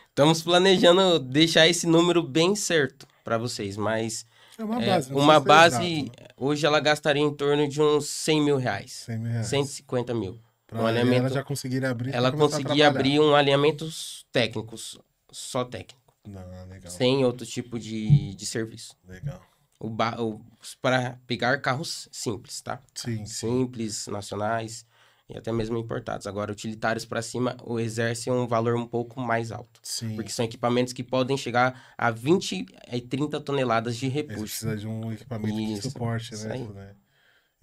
[0.09, 4.25] Estamos planejando deixar esse número bem certo para vocês, mas
[4.57, 5.11] É uma é, base.
[5.11, 6.27] não uma base, exato, né?
[6.37, 9.47] hoje ela gastaria em torno de uns 100 mil reais, 100 mil reais.
[9.47, 10.37] 150 mil.
[10.67, 12.13] Pra um ela alinhamento- já conseguir abrir.
[12.13, 12.99] ela pra começar a conseguia trabalhar.
[13.09, 14.97] abrir um alinhamentos técnicos,
[15.31, 16.91] só técnico, Não, legal.
[16.91, 18.95] sem outro tipo de, de serviço.
[19.07, 19.41] Legal.
[19.81, 20.39] O ba- o-
[20.81, 22.81] para pegar carros simples, tá?
[22.93, 23.25] Sim, sim.
[23.25, 24.85] Simples, nacionais
[25.27, 26.27] e até mesmo importados.
[26.27, 29.79] Agora, utilitários para cima, o exerce um valor um pouco mais alto.
[29.81, 30.15] Sim.
[30.15, 34.41] Porque são equipamentos que podem chegar a 20 e 30 toneladas de repuxo.
[34.41, 36.53] precisam de um equipamento de Isso, suporte, isso né?
[36.55, 36.67] aí.
[36.67, 36.95] né?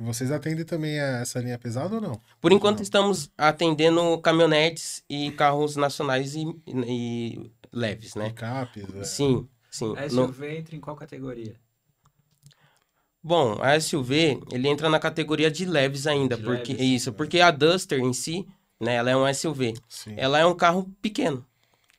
[0.00, 2.20] E vocês atendem também a essa linha pesada ou não?
[2.40, 2.82] Por enquanto, Não.
[2.84, 8.28] estamos atendendo caminhonetes e carros nacionais e, e leves, né?
[8.28, 9.04] Picapes, é.
[9.04, 9.94] Sim, sim.
[9.96, 11.56] A No- SUV entra em qual categoria?
[13.22, 17.40] Bom, a SUV, ele entra na categoria de leves ainda, De porque leves, isso, porque
[17.40, 18.46] a Duster em si,
[18.80, 19.74] né, ela é um SUV.
[19.88, 20.14] Sim.
[20.16, 21.44] Ela é um carro pequeno.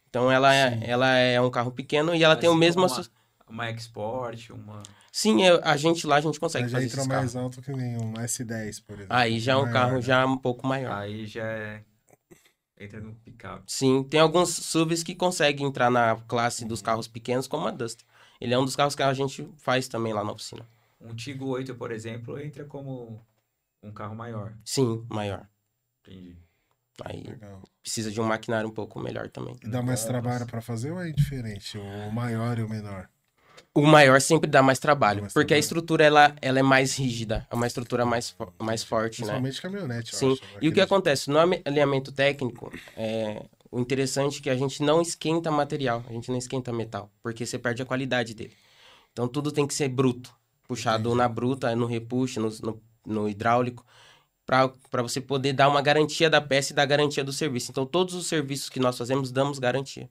[0.10, 3.05] Então ela é, ela é um carro pequeno e ela tem o Assim mesmo Uma,
[3.47, 4.82] uma Export, uma...
[5.12, 7.36] Sim, eu- a gente lá a gente consegue Mas fazer entra mais carros.
[7.36, 9.15] alto que nenhum S10, por exemplo.
[9.15, 10.01] Aí já é um Maior, carro né?
[10.01, 10.91] já um pouco maior.
[10.93, 11.84] Aí já é...
[12.79, 13.63] Entra no picape.
[13.67, 18.05] Sim, tem alguns SUVs que conseguem entrar na classe dos carros pequenos, como a Duster.
[18.39, 20.65] Ele é um dos carros que a gente faz também lá na oficina.
[20.99, 23.25] Um Tigo 8, por exemplo, entra como
[23.81, 24.57] um carro maior.
[24.65, 25.47] Sim, maior.
[26.01, 26.38] Entendi.
[27.05, 27.62] Aí Legal.
[27.81, 29.55] precisa de um maquinário um pouco melhor também.
[29.63, 31.77] E dá mais trabalho pra fazer ou é diferente?
[31.77, 33.09] O maior e o menor?
[33.73, 35.59] O maior sempre dá mais trabalho, mais porque a trabalho.
[35.63, 39.27] estrutura ela, ela é mais rígida, é uma estrutura mais, mais forte, né?
[39.27, 40.31] Principalmente caminhonete, eu Sim.
[40.33, 40.41] acho.
[40.62, 41.29] E o que acontece?
[41.29, 46.12] No ame- alinhamento técnico, é, o interessante é que a gente não esquenta material, a
[46.12, 48.53] gente não esquenta metal, porque você perde a qualidade dele.
[49.13, 50.35] Então tudo tem que ser bruto,
[50.69, 51.17] puxado Entendi.
[51.17, 53.84] na bruta, no repuxo, no, no, no hidráulico,
[54.45, 57.71] para você poder dar uma garantia da peça e dar garantia do serviço.
[57.71, 60.08] Então todos os serviços que nós fazemos damos garantia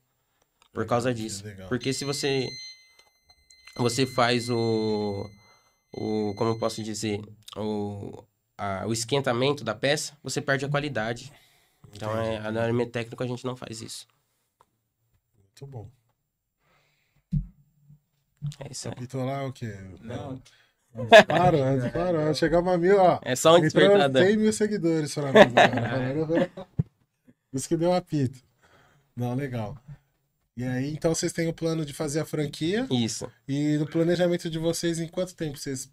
[0.73, 1.45] por causa disso.
[1.45, 1.69] legal.
[1.69, 2.49] Porque se você
[3.77, 5.25] você faz o
[5.93, 7.21] o como eu posso dizer,
[7.57, 8.25] o
[8.57, 11.33] a- o esquentamento da peça, você perde a qualidade.
[11.93, 12.47] Então, Entendi.
[12.47, 14.07] é, no alimento técnico a gente não faz isso.
[15.37, 15.89] Muito bom.
[18.61, 18.95] É isso aí.
[18.95, 19.75] Apitou lá o quê?
[20.03, 20.41] Não,
[21.27, 21.59] Claro,
[21.93, 22.35] claro.
[22.35, 23.21] Chegamos a mil, ó.
[23.23, 24.25] É só um despertador.
[24.25, 25.13] 100 mil seguidores.
[25.15, 25.35] Falando-
[27.53, 28.41] Isso que deu um apito.
[29.17, 29.77] Não, legal.
[30.57, 32.87] E aí, então vocês têm o plano de fazer a franquia.
[32.91, 33.31] Isso.
[33.47, 35.91] E no planejamento de vocês, em quanto tempo vocês.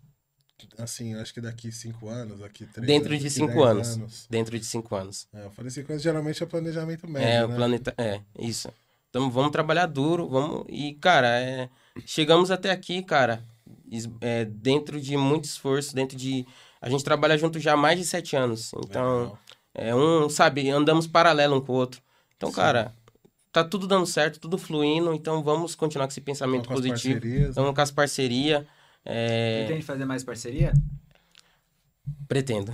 [0.78, 4.28] Assim, acho que daqui cinco anos, daqui três Dentro anos, de cinco 10 anos.
[4.30, 5.28] Dentro de cinco anos.
[5.34, 7.28] É, eu falei cinco anos, geralmente é planejamento médio.
[7.28, 7.46] é, né?
[7.46, 7.94] o planeta.
[7.98, 8.70] É, isso.
[9.10, 10.66] Então vamos trabalhar duro, vamos.
[10.70, 11.70] E, cara, é,
[12.04, 13.44] chegamos até aqui, cara,
[14.22, 16.46] é, dentro de muito esforço, dentro de.
[16.82, 18.72] A gente trabalha junto já há mais de sete anos.
[18.74, 19.38] Então,
[19.74, 22.02] é um, sabe, andamos paralelo um com o outro.
[22.36, 22.56] Então, Sim.
[22.56, 22.94] cara,
[23.52, 27.26] tá tudo dando certo, tudo fluindo, então vamos continuar com esse pensamento as positivo.
[27.26, 27.52] né?
[27.54, 28.66] Vamos com as parcerias.
[29.04, 30.74] É, Pretende fazer mais parceria?
[32.28, 32.72] pretendo.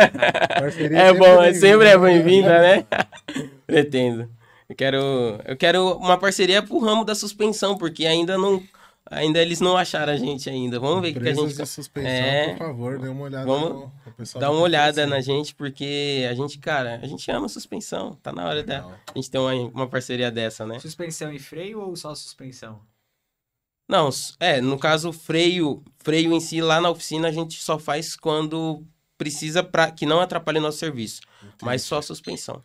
[0.60, 2.06] Parceria É bom, é bem-vinda, sempre é né?
[2.06, 2.86] bem-vinda, né?
[3.66, 4.30] Pretendo.
[4.70, 4.98] Eu quero,
[5.46, 8.62] eu quero uma parceria pro ramo da suspensão, porque ainda não,
[9.10, 10.78] ainda eles não acharam a gente ainda.
[10.78, 12.50] Vamos ver o que, a gente de suspensão, É.
[12.50, 15.56] por favor, dê uma olhada Vamos no, no pessoal dá da uma olhada na gente,
[15.56, 18.14] porque a gente, cara, a gente ama suspensão.
[18.22, 18.92] Tá na hora da Legal.
[19.12, 20.78] a gente ter uma, uma parceria dessa, né?
[20.78, 22.78] Suspensão e freio ou só suspensão?
[23.88, 28.14] Não, é, no caso, freio, freio em si, lá na oficina a gente só faz
[28.14, 28.84] quando
[29.18, 31.22] precisa para que não atrapalhe o nosso serviço,
[31.60, 31.88] mas Entendi.
[31.88, 32.62] só suspensão.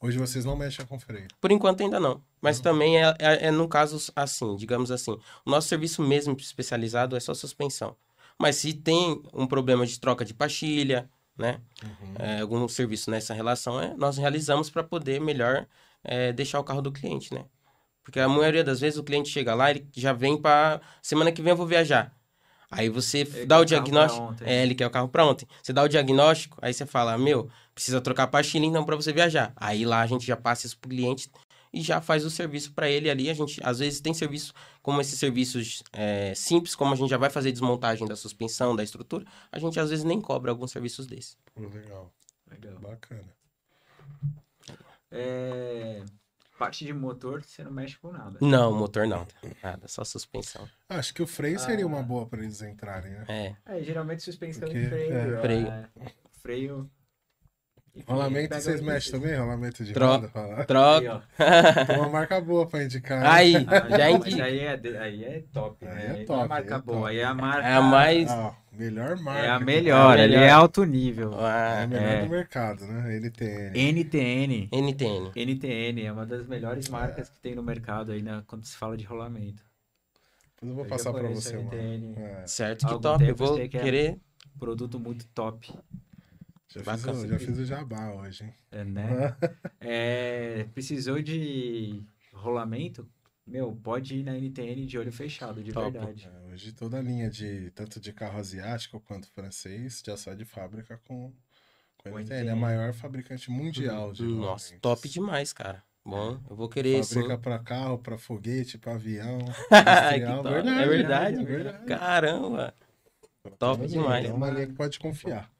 [0.00, 1.28] Hoje vocês não mexem com freio.
[1.40, 2.22] Por enquanto ainda não.
[2.40, 5.18] Mas também é, é, é no caso assim, digamos assim.
[5.44, 7.96] O nosso serviço mesmo especializado é só suspensão.
[8.38, 11.60] Mas se tem um problema de troca de pastilha, né?
[11.82, 12.14] Uhum.
[12.18, 15.66] é, algum serviço nessa relação, é, nós realizamos para poder melhor
[16.02, 17.44] é, deixar o carro do cliente, né?
[18.02, 21.42] Porque a maioria das vezes o cliente chega lá, ele já vem para semana que
[21.42, 22.15] vem eu vou viajar.
[22.70, 24.34] Aí você Ele dá o diagnóstico.
[24.40, 25.46] É, ele quer o carro para ontem.
[25.62, 29.12] Você dá o diagnóstico, aí você fala: Meu, precisa trocar a pastilha então para você
[29.12, 29.52] viajar.
[29.56, 31.30] Aí lá a gente já passa isso pro cliente
[31.72, 33.28] e já faz o serviço para ele ali.
[33.28, 34.52] A gente, às vezes, tem serviço
[34.82, 38.82] como esses serviços é, simples, como a gente já vai fazer desmontagem da suspensão, da
[38.82, 41.36] estrutura, a gente às vezes nem cobra alguns serviços desses.
[41.56, 42.12] Legal,
[42.50, 42.78] Legal.
[42.80, 43.36] bacana.
[45.10, 46.02] É...
[46.58, 48.38] Parte de motor, você não mexe com nada.
[48.40, 49.26] Não, motor não.
[49.62, 50.66] Nada, só suspensão.
[50.88, 51.88] Acho que o freio seria Ah.
[51.88, 53.24] uma boa pra eles entrarem, né?
[53.28, 53.56] É.
[53.78, 55.12] É, geralmente suspensão Porque, e freio.
[55.14, 55.40] é.
[55.40, 55.66] Freio.
[55.68, 55.88] é,
[56.42, 56.90] freio.
[58.06, 59.34] Rolamento vocês mexem também?
[59.38, 60.28] Rolamento de Tro- roda?
[60.66, 61.22] Troca.
[61.86, 63.20] Tem uma marca boa pra indicar.
[63.22, 63.28] né?
[63.28, 64.44] Aí, Ah, já indica.
[64.44, 67.10] aí é, aí é top, Aí é não top, é marca aí é boa, top.
[67.10, 67.68] aí é a marca.
[67.68, 68.30] É a mais.
[68.30, 69.40] Ah, melhor marca.
[69.46, 71.30] É a melhor, É a ali é alto nível.
[71.30, 71.38] tem.
[71.40, 72.24] É a Ah, melhor É.
[72.24, 73.16] do mercado, né?
[73.16, 73.72] NTN.
[73.92, 74.68] NTN.
[74.72, 75.32] NTN.
[75.34, 78.96] NTN é uma das melhores marcas que tem no mercado aí, né, quando se fala
[78.96, 79.64] de rolamento.
[80.54, 81.68] Depois eu vou Eu passar pra você, a mano.
[81.70, 82.14] NTN.
[82.18, 83.24] É, Certo que algum top.
[83.24, 84.18] Eu vou é- querer.
[84.58, 85.70] Produto muito top,
[86.84, 87.24] já, fiz Bacana.
[87.24, 88.54] o, já fiz o jabá hoje, hein?
[88.70, 89.36] é, né?
[89.80, 93.08] É, precisou de rolamento,
[93.46, 95.90] meu, pode ir na NTN de olho fechado, de Top.
[95.90, 96.28] verdade.
[96.28, 100.44] É, hoje toda a linha de tanto de carro asiático quanto francês já sai de
[100.44, 101.32] fábrica com,
[101.98, 102.54] com NTN, a NTN.
[102.60, 104.80] maior fabricante mundial de Nossa, rolamentos.
[104.82, 105.82] top demais, cara.
[106.04, 107.14] Bom, eu vou querer sim.
[107.14, 109.38] Fabrica pra carro, pra foguete, pra avião.
[109.70, 110.42] Industrial.
[110.42, 111.36] verdade, é verdade.
[111.40, 111.84] é verdade.
[111.86, 112.74] Caramba.
[113.58, 114.24] Top Tem demais.
[114.26, 115.50] Tem uma linha que pode confiar.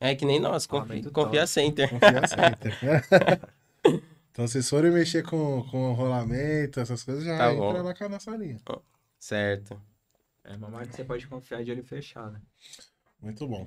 [0.00, 1.48] É que nem nós, confi Rolamento confia top.
[1.52, 1.90] Center.
[1.90, 2.72] Confia sempre.
[4.32, 7.82] então, se forem mexer com, com rolamento, essas coisas, já Tá entra bom.
[7.82, 8.60] lá com a nossa linha.
[9.18, 9.80] Certo.
[10.44, 12.40] É uma marca que você pode confiar de olho fechado.
[13.20, 13.66] Muito bom.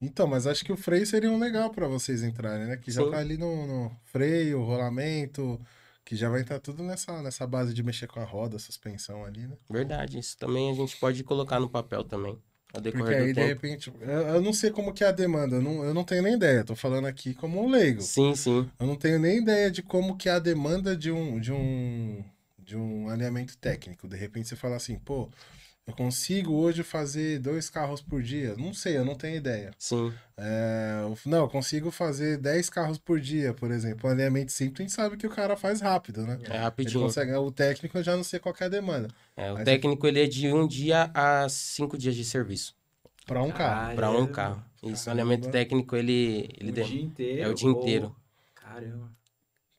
[0.00, 2.76] Então, mas acho que o freio seria um legal pra vocês entrarem, né?
[2.76, 3.10] Que já Sim.
[3.10, 5.60] tá ali no, no freio, rolamento,
[6.04, 9.46] que já vai estar tudo nessa, nessa base de mexer com a roda, suspensão ali,
[9.46, 9.56] né?
[9.68, 10.18] Verdade.
[10.18, 12.40] Isso também a gente pode colocar no papel também.
[12.72, 15.12] Ao Porque decorrer aí, do de repente, eu, eu não sei como que é a
[15.12, 18.00] demanda, eu não, eu não tenho nem ideia, tô falando aqui como um leigo.
[18.00, 18.70] Sim, sim.
[18.78, 22.24] Eu não tenho nem ideia de como que é a demanda de um, de um,
[22.58, 24.06] de um alinhamento técnico.
[24.06, 25.28] De repente você fala assim, pô,
[25.90, 28.54] eu consigo hoje fazer dois carros por dia.
[28.56, 29.70] Não sei, eu não tenho ideia.
[29.78, 30.12] Sim.
[30.36, 34.08] É, eu- não, eu consigo fazer 10 carros por dia, por exemplo.
[34.08, 36.38] O alinhamento simples a gente sabe que o cara faz rápido, né?
[36.44, 37.00] É Ele rapidinho.
[37.02, 39.08] consegue, o técnico eu já não sei qual que é a demanda.
[39.36, 42.74] É, o você- técnico ele é de um dia a cinco dias de serviço.
[43.26, 43.94] Para um carro.
[43.94, 44.64] Para um carro.
[44.82, 45.10] Isso, o Caramba.
[45.10, 47.42] alinhamento técnico ele, ele o dia inteiro.
[47.42, 48.16] é o dia ou- inteiro.
[48.54, 49.10] Caramba.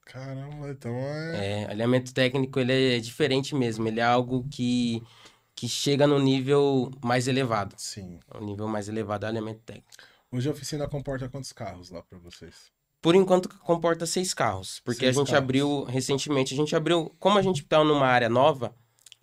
[0.06, 1.62] Caramba, então é.
[1.62, 3.88] É, alinhamento técnico ele é diferente mesmo.
[3.88, 5.02] Ele é algo que,
[5.62, 7.76] que chega no nível mais elevado.
[7.78, 8.20] Sim.
[8.34, 9.90] O nível mais elevado é o alinhamento técnico.
[10.32, 12.72] Hoje a oficina comporta quantos carros lá para vocês?
[13.00, 15.44] Por enquanto comporta seis carros, porque Seis a gente carros.
[15.44, 18.74] abriu recentemente, a gente abriu, como a gente tá numa área nova,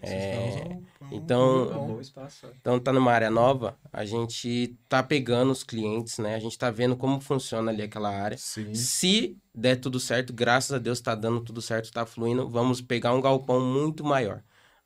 [0.01, 0.79] É,
[1.11, 6.37] então- É então tá numa área nova, a gente tá pegando os clientes, né?
[6.37, 8.38] A gente tá vendo como funciona ali aquela área.
[8.38, 8.72] Sim.
[8.77, 13.12] Se der tudo certo, graças a Deus tá dando tudo certo, tá fluindo, vamos pegar
[13.12, 14.40] um galpão muito maior.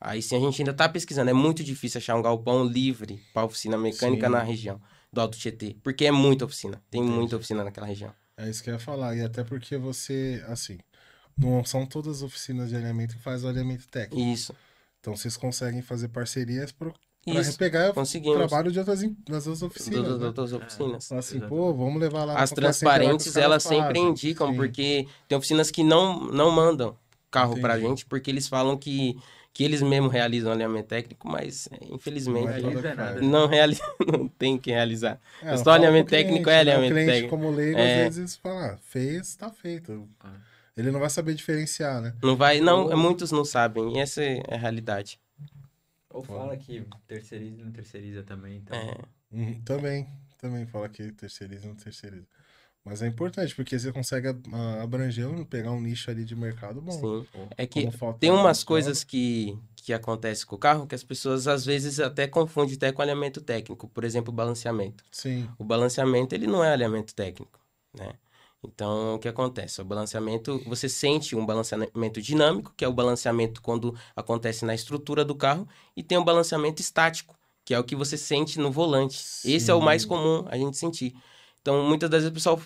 [0.05, 3.45] Aí sim a gente ainda tá pesquisando, é muito difícil achar um galpão livre para
[3.45, 4.31] oficina mecânica Sim.
[4.33, 7.15] na região do Alto Tietê, porque é muita oficina, tem Entendi.
[7.17, 8.11] muita oficina naquela região.
[8.35, 9.15] É isso que eu ia falar.
[9.15, 10.77] E até porque você, assim,
[11.37, 14.19] não são todas as oficinas de alinhamento que fazem o alinhamento técnico.
[14.29, 14.53] Isso,
[14.99, 16.91] Então vocês conseguem fazer parcerias para
[17.25, 17.93] isso, repegar o
[18.35, 20.03] trabalho de outras, das outras oficinas.
[20.05, 20.25] das né?
[20.27, 21.07] outras oficinas.
[21.07, 21.49] Fala assim, Exatamente.
[21.61, 24.09] pô, vamos levar lá As pra transparentes, elas sempre fazem.
[24.09, 24.55] indicam, Sim.
[24.57, 26.97] porque tem oficinas que não, não mandam
[27.31, 27.87] carro pra Entendi.
[27.89, 29.17] gente, porque eles falam que,
[29.53, 33.13] que eles mesmos realizam alinhamento técnico, mas é, infelizmente Não é Realiza nada.
[33.13, 33.21] faz.
[33.27, 35.19] não realiza, não tem que realizar.
[35.41, 36.59] É, Só alinhamento pro técnico cliente, é né?
[36.71, 37.29] alinhamento O cliente, técnico.
[37.29, 38.07] como leigo, É.
[38.07, 40.09] às vezes fala, ah, fez, tá feito.
[40.75, 42.15] Ele não vai saber diferenciar, né?
[42.23, 45.19] Não vai, não, Ou- muitos não sabem, e essa é a realidade.
[46.09, 48.57] Ou fala que terceiriza e não terceiriza também.
[48.57, 48.77] Então...
[48.77, 48.97] É,
[49.35, 50.07] Uhum, também,
[50.39, 52.27] também fala que terceiriza, não terceiriza.
[52.85, 54.27] Mas é importante, porque você consegue
[54.81, 56.91] abranger, um- pegar um nicho ali de mercado bom.
[56.91, 57.25] sim.
[57.57, 61.47] É que tem umas mão coisas que, que acontecem com o carro que as pessoas
[61.47, 65.03] às vezes até confundem até com alinhamento técnico, por exemplo, o balanceamento.
[65.11, 67.57] Sim, O balanceamento, ele não é alinhamento técnico,
[67.97, 68.13] né?
[68.65, 69.81] Então, o que acontece?
[69.81, 75.25] O balanceamento, você sente um balanceamento dinâmico, que é o balanceamento quando acontece na estrutura
[75.25, 75.67] do carro,
[75.97, 79.21] e tem o balanceamento estático, que é o que você sente no volante.
[79.43, 80.07] Esse é o mais Sim.
[80.09, 81.13] comum a gente sentir.
[81.63, 82.61] Então, muitas das vezes o pessoal...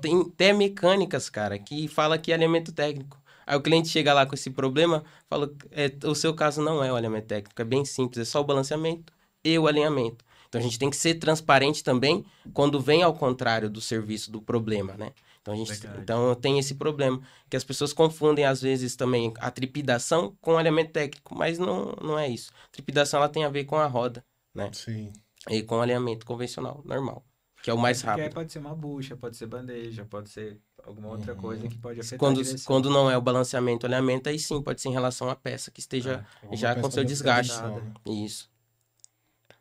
[0.00, 3.20] Tem até mecânicas, cara, que fala que é alinhamento técnico.
[3.44, 6.92] Aí o cliente chega lá com esse problema, fala, é, o seu caso não é
[6.92, 9.12] o alinhamento técnico, é bem simples, é só o balanceamento
[9.44, 10.24] e o alinhamento.
[10.48, 14.40] Então a gente tem que ser transparente também quando vem ao contrário do serviço do
[14.40, 15.10] problema, né?
[15.42, 16.02] Então a gente Verdade.
[16.02, 20.56] então tem esse problema que as pessoas confundem às vezes também a trepidação com o
[20.56, 22.52] alinhamento técnico, mas não, não é isso.
[22.66, 24.24] A trepidação ela tem a ver com a roda
[24.72, 25.12] sim.
[25.48, 27.24] e com o alinhamento convencional, normal,
[27.62, 28.34] que é o mais Porque aí rápido.
[28.34, 31.40] pode ser uma bucha, pode ser bandeja, pode ser alguma outra Uhum.
[31.40, 34.80] coisa que pode afetar Quando, quando não é o balanceamento, o alinhamento, aí sim pode
[34.80, 37.60] ser em relação à peça que esteja Alguma já com seu desgaste.
[37.62, 37.92] né?
[38.06, 38.50] isso.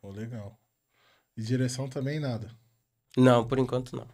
[0.02, 0.58] Pô, legal.
[1.36, 2.50] E direção também nada.
[3.18, 4.08] Não, por enquanto não.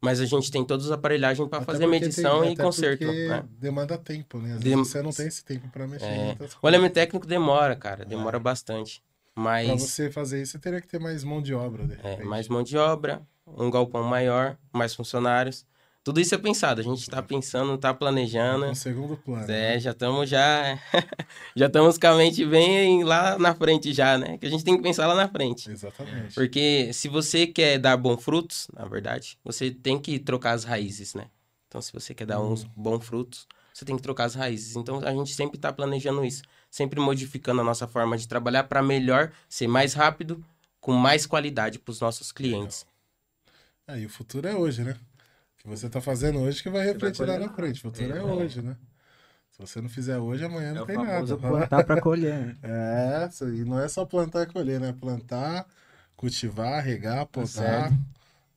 [0.00, 3.04] Mas a gente tem todas as aparelhagens para fazer medição tem- e conserto.
[3.06, 3.44] né?
[3.52, 4.54] demanda tempo, né?
[4.54, 6.32] Às Dem- vezes você não tem esse tempo pra mexer É.
[6.32, 6.56] O coisas.
[6.60, 8.04] alinhamento técnico demora, cara.
[8.04, 8.40] Demora É.
[8.40, 9.00] bastante.
[9.34, 12.22] Pra Mas você fazer isso, você teria que ter mais mão de obra, de é,
[12.22, 15.64] mais mão de obra, um galpão maior, mais funcionários.
[16.04, 16.80] Tudo isso é pensado.
[16.80, 18.66] A gente tá pensando, tá planejando.
[18.66, 19.48] Um segundo plano.
[19.50, 20.76] É, já estamos já.
[21.54, 24.36] já estamos com a mente bem lá na frente já, né?
[24.36, 25.70] Que a gente tem que pensar lá na frente.
[25.70, 26.34] Exatamente.
[26.34, 31.14] Porque se você quer dar bons frutos, na verdade, você tem que trocar as raízes,
[31.14, 31.26] né?
[31.68, 32.50] Então, se você quer dar Hum.
[32.52, 34.74] uns bons frutos, você tem que trocar as raízes.
[34.74, 36.42] Então, a gente sempre está planejando isso,
[36.72, 40.42] sempre modificando a nossa forma de trabalhar para melhor, ser mais rápido,
[40.80, 42.86] com mais qualidade para os nossos clientes.
[43.86, 44.92] Aí o futuro é hoje, né?
[44.92, 47.76] O que você tá fazendo hoje que vai refletir lá colher na frente.
[47.86, 48.22] O futuro é É.
[48.22, 48.74] hoje, né?
[49.50, 51.36] Se você não fizer hoje, amanhã É não tem nada.
[51.36, 52.46] plantar pra colher.
[52.46, 52.56] né?
[52.62, 54.94] É, isso aí não é só plantar e colher, né?
[54.98, 55.66] Plantar,
[56.16, 57.46] cultivar, regar, podar,
[57.90, 57.94] certo.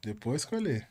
[0.01, 0.87] depois colher.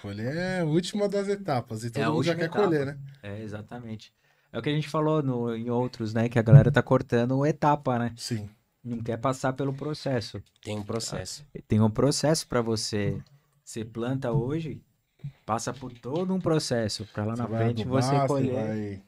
[0.00, 2.92] Colher é a última das etapas e todo É a mundo já quer colher, etapa.
[2.92, 2.98] né?
[3.22, 4.12] É, exatamente.
[4.52, 6.28] É o que a gente falou no, em outros, né?
[6.28, 8.12] Que a galera tá cortando etapa, né?
[8.16, 8.48] Sim.
[8.82, 10.42] Não quer passar pelo processo.
[10.62, 11.44] Tem um processo.
[11.68, 13.20] Tem um processo pra você.
[13.62, 14.82] Você planta hoje,
[15.46, 18.54] passa por todo um processo pra lá na vai frente você colher.
[18.54, 19.02] vai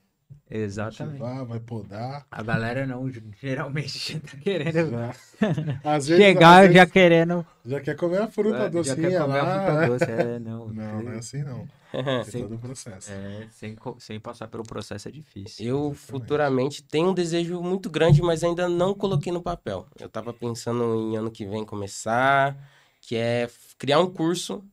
[0.51, 1.19] Exatamente.
[1.19, 2.27] cultivar, vai podar.
[2.31, 3.09] A galera não,
[3.41, 5.15] geralmente já tá querendo Já.
[5.85, 7.47] Às vezes, chegar às já vezes querendo.
[7.65, 9.53] já quer comer a fruta já docinha quer comer lá.
[9.57, 10.11] a fruta doce.
[10.11, 10.69] É, não.
[10.73, 11.67] Não, não é assim não.
[11.93, 13.13] Tem Sem- todo o processo.
[13.13, 15.67] É, sem, sem passar pelo processo é difícil.
[15.67, 15.99] Eu Exatamente.
[16.01, 19.87] futuramente tenho um desejo muito grande, mas ainda não coloquei no papel.
[20.01, 22.57] Eu tava pensando em ano que vem começar,
[23.03, 23.47] que é
[23.79, 24.65] criar um curso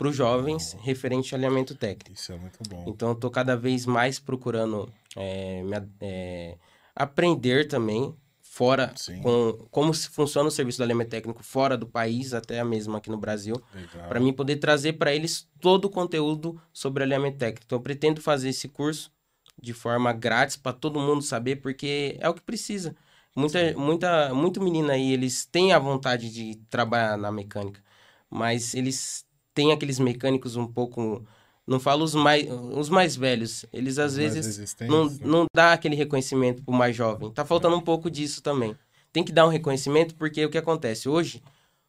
[0.00, 2.18] para os jovens referente ao alinhamento técnico.
[2.18, 2.84] Isso é muito bom.
[2.86, 6.56] Então eu tô cada vez mais procurando é, me é,
[6.96, 9.20] aprender também fora Sim.
[9.20, 13.10] com como se funciona o serviço do alinhamento técnico fora do país, até mesmo aqui
[13.10, 13.62] no Brasil
[14.08, 17.66] para mim poder trazer para eles todo o conteúdo sobre alinhamento técnico.
[17.66, 19.12] Então, eu pretendo fazer esse curso
[19.60, 22.96] de forma grátis para todo mundo saber, porque é o que precisa.
[23.36, 27.82] Muita, muita, muito menina aí, eles têm a vontade de trabalhar na mecânica,
[28.30, 29.28] mas eles
[29.60, 31.22] têm aqueles mecânicos um pouco,
[31.66, 35.18] não falo os mais, os mais velhos, eles às mais vezes não, né?
[35.22, 37.30] não dá aquele reconhecimento pro mais jovem.
[37.30, 38.74] Tá faltando um pouco disso também.
[39.12, 41.42] Tem que dar um reconhecimento porque o que acontece hoje,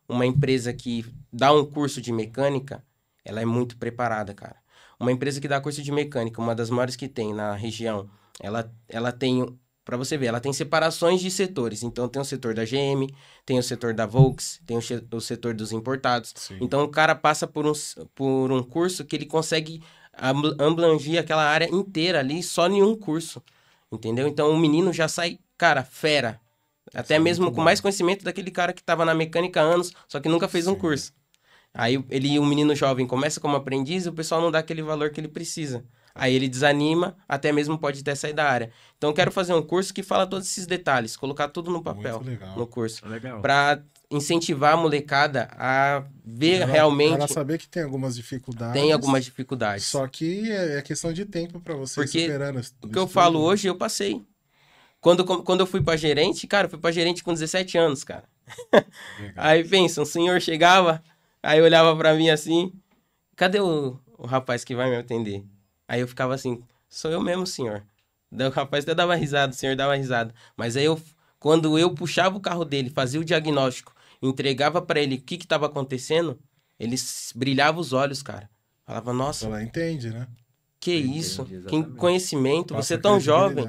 [0.10, 2.84] uma empresa que dá um curso de mecânica,
[3.24, 4.58] ela é muito preparada, cara.
[5.00, 8.10] Uma empresa que dá curso de mecânica, uma das maiores que tem na região,
[8.42, 11.84] ela, ela tem, para você ver, ela tem separações de setores.
[11.84, 13.08] Então tem o setor da GM,
[13.46, 16.34] tem o setor da Volks, tem o, setor dos importados.
[16.36, 16.58] Sim.
[16.62, 17.74] Então o cara passa por um,
[18.14, 19.82] por um curso que ele consegue
[20.14, 23.42] abl- abranger aquela área inteira ali só em um curso.
[23.92, 24.28] Entendeu?
[24.28, 26.40] Então o menino já sai, cara, fera.
[26.94, 27.64] Até é mesmo com bom.
[27.64, 30.74] mais conhecimento daquele cara que estava na mecânica há anos, só que nunca fez um
[30.74, 30.80] Sim.
[30.80, 31.14] curso.
[31.74, 35.10] Aí ele, um menino jovem começa como aprendiz e o pessoal não dá aquele valor
[35.10, 35.86] que ele precisa.
[36.14, 38.72] Aí ele desanima, até mesmo pode até sair da área.
[38.98, 42.16] Então eu quero fazer um curso que fala todos esses detalhes, colocar tudo no papel
[42.20, 42.58] Muito legal.
[42.58, 43.42] no curso, Legal.
[43.42, 48.74] para incentivar a molecada a ver Ela- realmente Ela saber que tem algumas dificuldades.
[48.82, 49.86] tem algumas dificuldades.
[49.86, 52.58] Só que é é questão de tempo pra você Porque superando.
[52.60, 54.22] O que eu tudo, falo hoje, eu passei.
[55.00, 58.26] Quando, quando eu fui pra gerente, cara, eu fui pra gerente com 17 anos, cara.
[59.20, 59.34] Legal.
[59.38, 61.02] Aí pensa, um senhor chegava,
[61.42, 62.72] aí olhava pra mim assim,
[63.36, 65.44] cadê o, o rapaz que vai me atender?
[65.92, 67.84] Aí eu ficava assim, sou eu mesmo, senhor.
[68.32, 70.34] Daí o rapaz até dava risada, o senhor dava risada.
[70.56, 70.98] Mas aí eu,
[71.38, 75.46] quando eu puxava o carro dele, fazia o diagnóstico, entregava pra ele o que que
[75.46, 76.40] tava acontecendo,
[76.80, 76.96] ele
[77.36, 78.50] brilhava os olhos, cara.
[78.86, 80.30] Falava, nossa, Ela entende, né?
[80.80, 81.44] que isso?
[81.44, 81.98] Que exatamente.
[81.98, 83.66] conhecimento, Passa você é tão jovem.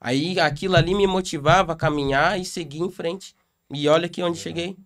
[0.00, 3.34] Aí aquilo ali me motivava a caminhar e seguir em frente.
[3.68, 4.76] E olha aqui onde cheguei.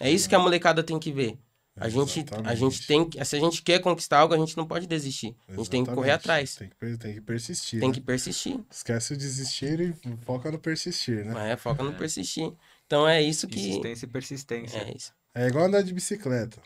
[0.00, 1.38] É isso que a molecada tem que ver.
[1.80, 2.56] A gente, a Exatamente.
[2.56, 5.36] gente tem que, se a gente quer conquistar algo, a gente não pode desistir.
[5.48, 6.20] A gente tem que correr Exatamente.
[6.20, 6.56] atrás.
[6.56, 7.80] Tem que, tem que persistir.
[7.80, 7.94] Tem né?
[7.94, 8.60] que persistir.
[8.70, 11.52] Esquece o desistir e foca no persistir, né?
[11.52, 12.52] É, foca no persistir.
[12.86, 13.58] Então é isso que.
[13.58, 14.78] Insistência e persistência.
[14.78, 15.12] É isso.
[15.34, 16.60] É igual andar de bicicleta.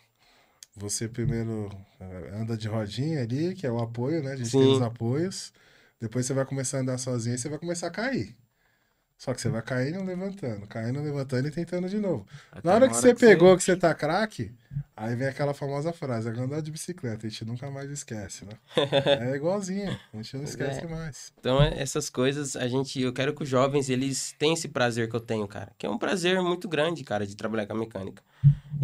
[0.77, 4.33] Você primeiro eh, anda de rodinha ali, que é o apoio, né?
[4.33, 4.73] A gente tem Sim.
[4.73, 5.53] os apoios.
[6.01, 8.35] Depois você vai começar a andar sozinho e você vai começar a cair.
[9.23, 12.27] Só que você vai caindo, levantando, caindo, levantando e tentando de novo.
[12.51, 14.51] Até Na hora que você pegou que você tá craque,
[14.97, 18.55] aí vem aquela famosa frase, andar de bicicleta, a gente nunca mais esquece, né?
[19.31, 20.89] É igualzinho, a gente não esquece É.
[20.89, 21.33] mais.
[21.39, 25.09] Então, é- essas coisas, a gente, eu quero que os jovens, eles tenham esse prazer
[25.09, 25.71] que eu tenho, cara.
[25.79, 28.25] Que é um prazer muito grande, cara, de trabalhar com a mecânica.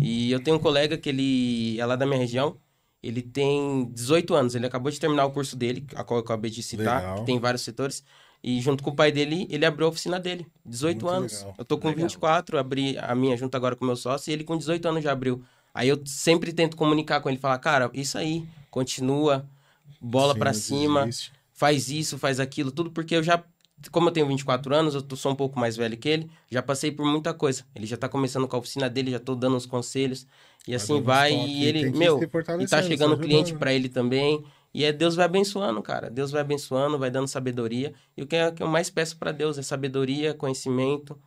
[0.00, 2.56] E eu tenho um colega que ele é lá da minha região,
[3.02, 6.48] ele tem 18 anos, ele acabou de terminar o curso dele, a qual eu acabei
[6.48, 7.16] de citar, Legal.
[7.16, 8.04] que tem vários setores.
[8.42, 11.32] E junto com o pai dele, ele abriu a oficina dele, 18 Muito anos.
[11.40, 11.54] legal.
[11.58, 12.04] Eu tô com Legal.
[12.04, 15.02] 24, abri a minha junto agora com o meu sócio, e ele com 18 anos
[15.02, 15.42] já abriu.
[15.74, 19.46] Aí eu sempre tento comunicar com ele, falar, cara, isso aí, continua,
[20.00, 21.32] bola não cima, desiste.
[21.52, 23.42] faz isso, faz aquilo, tudo porque eu já,
[23.90, 26.90] como eu tenho 24 anos, eu sou um pouco mais velho que ele, já passei
[26.92, 27.64] por muita coisa.
[27.74, 30.26] Ele já tá começando com a oficina dele, já tô dando uns conselhos,
[30.66, 32.20] e assim dando uns vai, e ele, meu,
[32.60, 33.58] e tá chegando cliente né?
[33.58, 37.92] pra ele também, e é Deus vai abençoando, cara, Deus vai abençoando, vai dando sabedoria,
[38.16, 41.18] e o que, é, que eu mais peço pra Deus é sabedoria, conhecimento,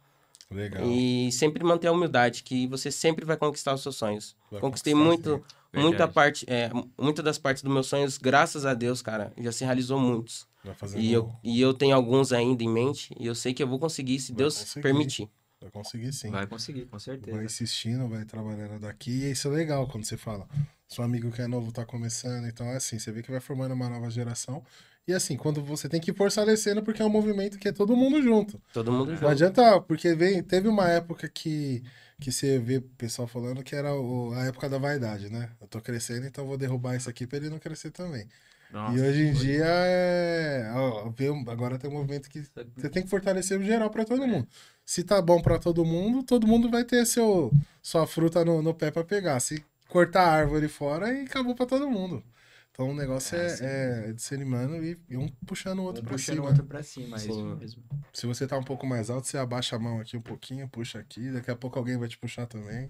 [0.49, 0.83] Legal.
[0.85, 4.35] e sempre manter a humildade, que você sempre vai conquistar os seus sonhos.
[4.49, 9.01] Vai Conquistei muito, muita parte, é, muita das partes dos meus sonhos, graças a Deus,
[9.01, 10.47] cara, já se realizou muitos.
[10.95, 13.79] E eu, e eu tenho alguns ainda em mente, e eu sei que eu vou
[13.79, 14.83] conseguir, se Vai Deus conseguir.
[14.83, 15.29] permitir.
[15.59, 16.29] vai conseguir sim.
[16.29, 17.35] Vai conseguir, com certeza.
[17.35, 19.11] Vai insistindo, vai trabalhando daqui.
[19.11, 20.47] E isso é legal quando você fala.
[20.91, 23.73] Seu amigo que é novo tá começando, então é assim, você vê que vai formando
[23.73, 24.63] uma nova geração
[25.07, 27.95] E assim, quando você tem que ir fortalecendo, porque é um movimento que é todo
[27.95, 28.61] mundo junto.
[28.73, 29.27] Todo mundo Não junto.
[29.29, 31.81] adianta, porque vem, teve uma época que,
[32.19, 35.49] que você vê o pessoal falando que era o- a época da vaidade, né?
[35.59, 38.27] Eu tô crescendo, então vou derrubar isso aqui pra ele não crescer também.
[38.69, 39.45] Nossa, e hoje em foi.
[39.45, 40.71] dia é.
[40.73, 41.11] ó,
[41.51, 42.41] agora tem um movimento que
[42.75, 44.47] você tem que fortalecer o geral pra todo mundo.
[44.85, 48.73] Se tá bom pra todo mundo, todo mundo vai ter seu, sua fruta no, no
[48.73, 49.39] pé pra pegar.
[49.39, 52.23] Se cortar a árvore fora, e acabou pra todo mundo.
[52.71, 56.05] Então o negócio É, é, assim é desanimando e, e um puxando o outro Um
[56.05, 56.47] pra puxando o cima.
[56.49, 57.83] outro pra cima, é isso mesmo.
[58.13, 60.97] Se você tá um pouco mais alto, você abaixa a mão aqui um pouquinho, puxa
[60.99, 62.89] aqui, daqui a pouco alguém vai te puxar também.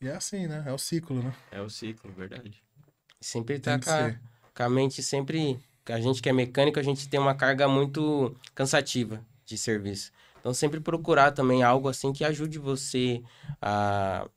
[0.00, 0.64] E é assim, né?
[0.66, 1.32] É o ciclo, né?
[1.52, 2.62] É o ciclo, verdade.
[3.20, 4.14] Sempre tá com a,
[4.54, 5.58] com a mente sempre.
[5.86, 10.10] A gente que é mecânico, a gente tem uma carga muito cansativa de serviço.
[10.40, 13.22] Então, sempre procurar também algo assim que ajude você
[13.62, 14.28] a,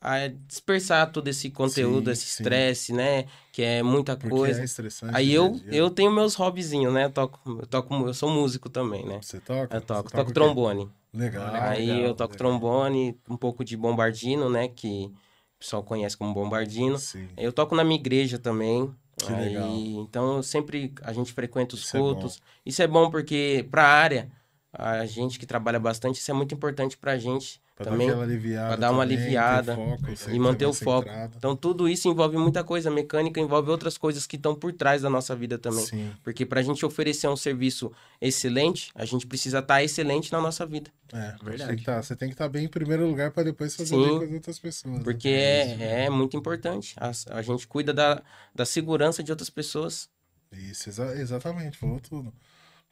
[0.00, 3.26] a dispersar todo esse conteúdo, Sim, esse estresse, né?
[3.52, 4.60] Que é muita Porque coisa.
[4.60, 5.16] é estressante.
[5.16, 7.06] Aí eu, eu tenho meus hobbyzinhos, né?
[7.06, 9.18] Eu toco, eu toco, eu sou músico também, né?
[9.20, 9.76] Você toca?
[9.76, 10.88] Eu toco, toco trombone.
[11.12, 11.48] Legal.
[11.62, 12.50] Aí legal, eu toco legal.
[12.50, 14.68] trombone, um pouco de bombardino, né?
[14.68, 16.98] Que o pessoal conhece como bombardino.
[16.98, 17.28] Sim.
[17.36, 18.94] Eu toco na minha igreja também.
[19.16, 19.68] Que Aí, legal.
[19.76, 22.40] Então, sempre a gente frequenta os Isso é cultos.
[22.64, 24.30] isso é bom porque para a área,
[24.72, 28.08] a gente que trabalha bastante, isso é muito importante pra gente Pra também.
[28.08, 28.66] dar aquela aliviada.
[28.68, 30.02] pra dar uma também, aliviada foco,
[30.32, 31.08] e manter tá o foco.
[31.36, 32.88] Então, tudo isso envolve muita coisa.
[32.88, 35.86] A mecânica envolve outras coisas que estão por trás da nossa vida também.
[35.86, 40.66] Sim, Porque pra gente oferecer um serviço excelente, a gente precisa estar excelente na nossa
[40.66, 40.90] vida.
[41.12, 41.36] é.
[41.42, 41.58] Verdade.
[41.58, 43.90] Você tem que tá, você tem que estar bem em primeiro lugar pra depois fazer
[43.94, 44.02] Sim.
[44.08, 44.94] bem com as outras pessoas.
[44.96, 45.00] né?
[45.04, 46.94] Porque é, é muito importante.
[46.98, 48.20] A, a gente cuida da,
[48.52, 50.08] da segurança de outras pessoas.
[50.52, 52.32] Isso, exa- exatamente, falou tudo.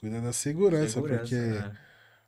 [0.00, 1.76] Cuida da segurança, Segurança, porque né?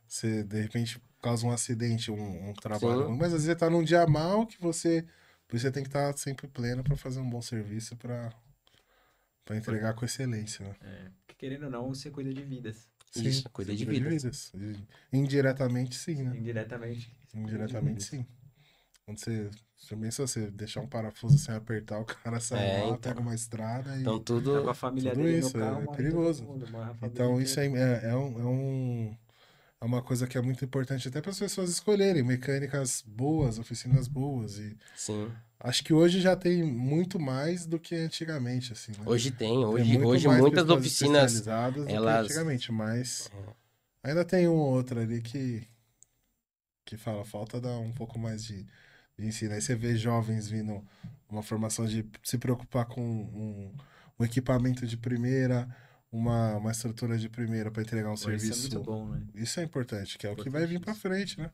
[0.07, 3.17] você, de repente, causa um acidente, um, um trabalho Sim.
[3.17, 5.05] mas às vezes você tá num dia mal que você.
[5.47, 8.31] Por isso você tem que estar sempre pleno pra fazer um bom serviço, pra
[9.49, 10.75] pra entregar com excelência, né?
[10.81, 12.87] É, porque querendo ou não, você cuida de vidas.
[13.15, 14.51] Isso, cuida de vidas.
[14.53, 14.85] vidas.
[15.11, 16.37] Indiretamente, sim, né?
[16.37, 17.11] Indiretamente.
[17.33, 18.25] Indiretamente, sim.
[19.09, 19.49] Quando você.
[19.75, 22.99] Você pensa você deixar um parafuso sem apertar, o cara sai É, lá, então.
[23.13, 24.01] pega uma estrada e.
[24.01, 24.61] Então Tá tudo.
[24.63, 26.43] com a família tudo dele isso, no carro, é perigoso.
[26.43, 26.67] mundo,
[27.01, 28.03] Então, isso inteira.
[28.03, 29.17] é, é, é um, é um-
[29.81, 34.07] é uma coisa que é muito importante até para as pessoas escolherem mecânicas boas, oficinas
[34.09, 34.59] boas.
[34.59, 35.31] E Sim.
[35.61, 39.03] acho que hoje já tem muito mais do que antigamente, assim, né?
[39.05, 39.59] Hoje tem.
[39.59, 41.33] Tem Hoje, muito hoje mais muitas oficinas.
[41.35, 43.31] especializadas do elas- que antigamente, mas
[44.03, 45.65] ainda tem um ou outro ali que
[46.85, 48.65] que fala falta dar um pouco mais de,
[49.19, 49.53] de ensino.
[49.53, 50.83] Aí você vê jovens vindo
[51.29, 53.71] uma formação de se preocupar com um,
[54.19, 55.67] um equipamento de primeira,
[56.11, 58.61] uma, uma estrutura de primeira para entregar um Pô, Isso é serviço.
[58.61, 59.21] muito bom, né?
[59.35, 61.51] Isso é importante, que é o que vai vir para frente, né?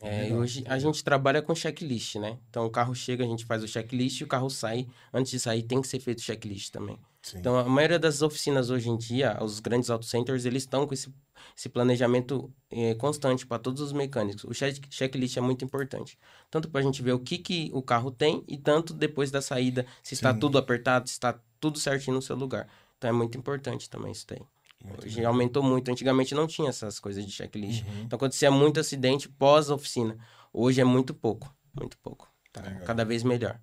[0.00, 0.38] É, e Legal.
[0.38, 2.38] hoje a gente trabalha com checklist, né?
[2.48, 4.86] Então o carro chega, a gente faz o checklist e o carro sai.
[5.12, 6.98] Antes de sair, tem que ser feito o checklist também.
[7.22, 7.38] Sim.
[7.38, 10.94] Então, a maioria das oficinas hoje em dia, os grandes auto centers, eles estão com
[10.94, 11.12] esse,
[11.56, 14.44] esse planejamento eh, constante para todos os mecânicos.
[14.44, 16.18] O check, checklist é muito importante.
[16.50, 19.42] Tanto para a gente ver o que, que o carro tem e tanto depois da
[19.42, 20.38] saída, se está Sim.
[20.38, 22.68] tudo apertado, se está tudo certinho no seu lugar.
[22.96, 24.42] Então, é muito importante também isso daí.
[24.82, 25.24] Muito Hoje bem.
[25.24, 25.90] aumentou muito.
[25.90, 27.84] Antigamente não tinha essas coisas de checklist.
[27.84, 28.02] Uhum.
[28.04, 30.16] Então, acontecia muito acidente pós-oficina.
[30.52, 31.52] Hoje é muito pouco.
[31.74, 32.30] Muito pouco.
[32.52, 32.84] Tá Legal.
[32.84, 33.60] cada vez melhor.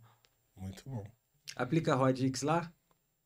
[0.57, 1.03] Muito bom.
[1.55, 2.71] Aplica a Rod X lá.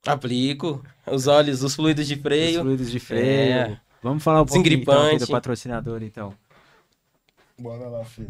[0.06, 2.62] Aplico os óleos, os fluidos de Os freio.
[2.62, 3.24] fluidos de freio.
[3.54, 3.82] É.
[4.02, 6.34] Vamos falar um pouquinho então, do patrocinador, então.
[7.60, 8.30] Bora lá, filho.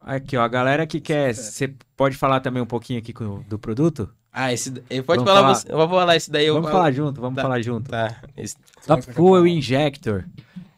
[0.00, 1.34] Aqui, ó, a galera que quer...
[1.34, 4.12] Você pode falar também um pouquinho aqui com- do produto?
[4.32, 4.72] Ah, esse.
[4.88, 5.54] eu- Pode falar, falar.
[5.54, 5.70] você.
[5.70, 6.46] Eu vou falar esse daí.
[6.46, 6.78] Eu vamos falo.
[6.80, 7.42] falar junto, vamos Tá.
[7.42, 7.90] falar junto.
[7.90, 8.22] Tá.
[8.36, 9.46] Esse- Top Fuel?
[9.46, 10.24] Injector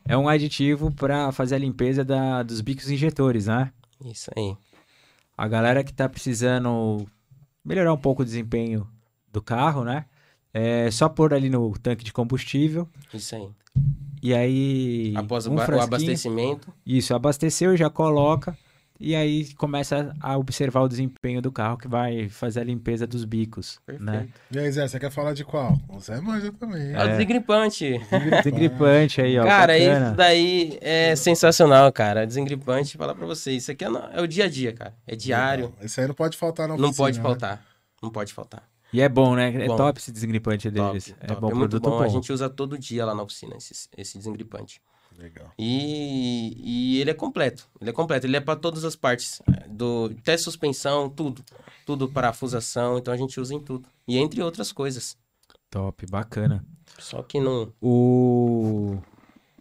[0.04, 3.70] é um aditivo para fazer a limpeza da- dos bicos injetores, né?
[4.04, 4.56] Isso aí.
[5.38, 7.06] A galera que tá precisando
[7.64, 8.86] melhorar um pouco o desempenho
[9.34, 10.06] do carro, né?
[10.52, 13.48] É só pôr ali no tanque de combustível Isso aí.
[14.22, 16.72] e aí Após o, um o frasquinho, abastecimento.
[16.86, 18.56] Isso, abasteceu, já coloca
[19.00, 23.24] e aí começa a observar o desempenho do carro que vai fazer a limpeza dos
[23.24, 24.04] bicos, Perfeito.
[24.08, 24.28] né?
[24.52, 25.76] E aí, Zé, você quer falar de qual?
[25.88, 26.92] O Zé manja também.
[26.94, 27.04] É.
[27.04, 28.00] o desengripante.
[28.44, 29.44] Desengripante aí, ó.
[29.44, 30.06] cara, bacana.
[30.06, 32.24] isso daí é sensacional, cara.
[32.24, 33.64] Desengripante, falar pra vocês.
[33.64, 34.94] Isso aqui é, é o dia a dia, cara.
[35.04, 35.74] É diário.
[35.82, 37.22] Esse aí não pode faltar na Não oficina, pode né?
[37.24, 37.64] faltar.
[38.00, 38.62] Não pode faltar.
[38.94, 39.48] E é bom, né?
[39.64, 39.76] É Bom.
[39.76, 41.12] top esse desengripante Top, deles.
[41.20, 41.40] é top.
[41.40, 41.98] bom, muito produto bom.
[41.98, 42.02] bom.
[42.04, 44.80] A gente usa todo dia lá na oficina esse, esse desengripante.
[45.18, 45.50] Legal.
[45.58, 46.54] E,
[46.96, 47.68] e ele é completo.
[47.80, 48.24] Ele é completo.
[48.26, 49.42] Ele é para todas as partes.
[49.52, 51.44] é, Do, até suspensão, tudo.
[51.84, 52.96] Tudo parafusação.
[52.96, 53.88] Então a gente usa em tudo.
[54.06, 55.16] E entre outras coisas.
[55.70, 56.64] Top, bacana.
[57.00, 57.72] Só que não.
[57.82, 58.98] O.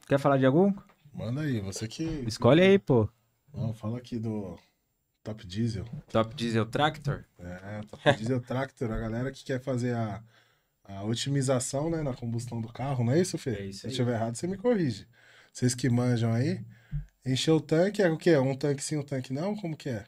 [0.07, 0.71] Quer falar de algum?
[1.11, 2.03] Manda aí, você que.
[2.27, 3.09] Escolhe aí, pô.
[3.51, 4.55] Não, fala aqui do
[5.24, 5.86] Top Diesel.
[6.11, 7.24] Top Diesel Tractor.
[7.39, 10.21] É, Top Diesel Tractor, a galera que quer fazer a,
[10.84, 13.51] a otimização né, na combustão do carro, não é isso, Fê?
[13.51, 13.91] É isso Se eu aí.
[13.91, 15.07] estiver errado, você me corrige.
[15.51, 16.61] Vocês que manjam aí,
[17.26, 18.36] encher o tanque é o quê?
[18.38, 19.55] Um tanque sim, um tanque não?
[19.55, 20.05] Como que é?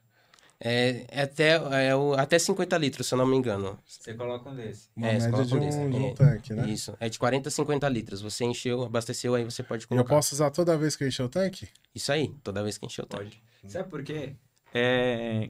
[0.60, 1.50] É, é até,
[1.88, 3.78] é o, até 50 litros, se eu não me engano.
[3.86, 4.90] Você coloca um desse.
[4.96, 6.70] Uma É, média de coloca um desse, de um tanque, né?
[6.70, 6.96] Isso.
[7.00, 8.22] É de 40 a 50 litros.
[8.22, 10.16] Você encheu, abasteceu, aí você pode E eu colocar.
[10.16, 11.68] posso usar toda vez que eu encher o tanque?
[11.94, 13.38] Isso aí, toda vez que encher o tanque.
[13.62, 13.72] Pode.
[13.72, 14.36] Sabe por quê?
[14.76, 15.50] É,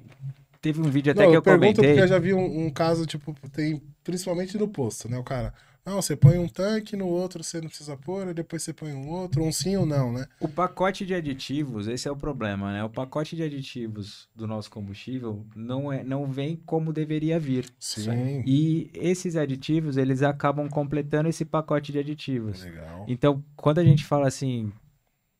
[0.65, 1.89] Teve um vídeo até não, que eu, eu pergunto comentei.
[1.89, 5.15] porque eu já vi um, um caso, tipo, tem principalmente no posto, né?
[5.15, 5.53] O cara,
[5.85, 9.07] não, você põe um tanque, no outro você não precisa pôr, depois você põe um
[9.09, 10.25] outro, um sim ou não, né?
[10.39, 12.83] O pacote de aditivos, esse é o problema, né?
[12.83, 17.71] O pacote de aditivos do nosso combustível não, é, não vem como deveria vir.
[17.77, 18.41] Sim.
[18.43, 22.63] E esses aditivos, eles acabam completando esse pacote de aditivos.
[22.63, 23.05] Legal.
[23.07, 24.73] Então, quando a gente fala assim,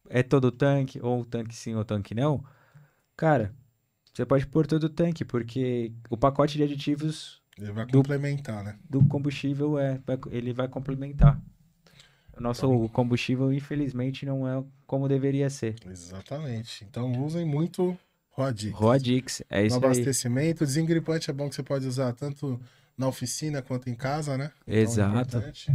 [0.08, 2.44] é todo tanque, ou tanque sim ou tanque não,
[3.18, 3.52] cara,
[4.16, 8.64] você pode pôr todo o tanque, porque o pacote de aditivos Ele vai Do- complementar,
[8.64, 8.78] né?
[8.90, 10.00] do combustível é,
[10.32, 11.40] ele vai complementar.
[12.38, 15.76] O nosso combustível, infelizmente, não é como deveria ser.
[15.90, 16.84] Exatamente.
[16.84, 17.98] Então usem muito
[18.32, 18.78] Rodix.
[18.78, 19.84] Rodix, é No isso aí.
[19.86, 22.60] abastecimento, desengripante é bom que você pode usar tanto
[22.98, 24.52] na oficina quanto em casa, né?
[24.68, 25.38] Então, é Exato.
[25.38, 25.72] importante.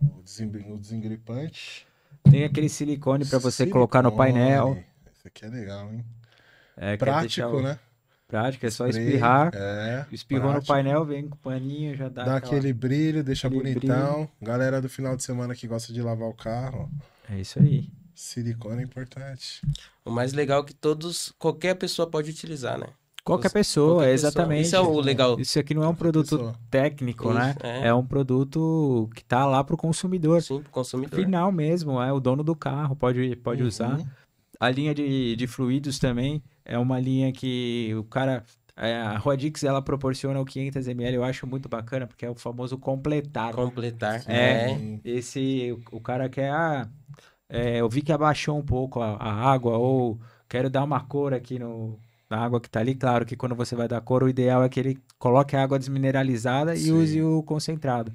[0.00, 1.86] O, o desengripante.
[2.30, 4.32] Tem aquele silicone para você colocar no Silicone.
[4.32, 4.84] painel.
[5.12, 6.04] Isso aqui é legal, hein?
[6.76, 7.78] É, Prático, o- né?
[8.28, 9.50] Prático, é só Spray, espirrar.
[9.54, 10.06] É.
[10.10, 10.72] Espirrou no prático.
[10.72, 14.26] painel, vem com o paninho, já dá, Dá aquela- aquele brilho, deixa aquele bonitão.
[14.40, 16.90] Galera do final de semana que gosta de lavar o carro.
[17.30, 17.88] É isso aí.
[18.14, 19.60] silicone é importante.
[20.04, 22.86] O mais legal é que todos, qualquer pessoa pode utilizar, né?
[23.24, 24.28] Qualquer Você- pessoa, qualquer pessoa.
[24.28, 24.66] exatamente.
[24.66, 25.40] Isso é o legal.
[25.40, 26.54] Isso aqui não é um produto pessoa.
[26.70, 27.54] técnico, Isso, né?
[27.62, 27.88] é.
[27.88, 30.42] É um produto que tá lá pro consumidor.
[30.42, 31.18] Sim, pro consumidor.
[31.18, 33.68] Final mesmo, é o dono do carro, pode, pode Uhum.
[33.68, 33.98] usar.
[34.62, 38.44] A linha de, de fluidos também é uma linha que o cara.
[38.76, 42.78] é, a Rodix ela proporciona o 500ml, eu acho muito bacana, porque é o famoso
[42.78, 43.52] completar.
[43.52, 44.22] Completar.
[44.30, 44.68] É.
[44.68, 45.00] Sim.
[45.04, 46.88] Esse, o, o cara quer, ah,
[47.48, 51.34] é, eu vi que abaixou um pouco a, a água, ou quero dar uma cor
[51.34, 51.98] aqui no,
[52.30, 52.94] na água que tá ali.
[52.94, 55.76] Claro que quando você vai dar cor, o ideal é que ele coloque a água
[55.76, 56.92] desmineralizada e Sim.
[56.92, 58.12] use o concentrado.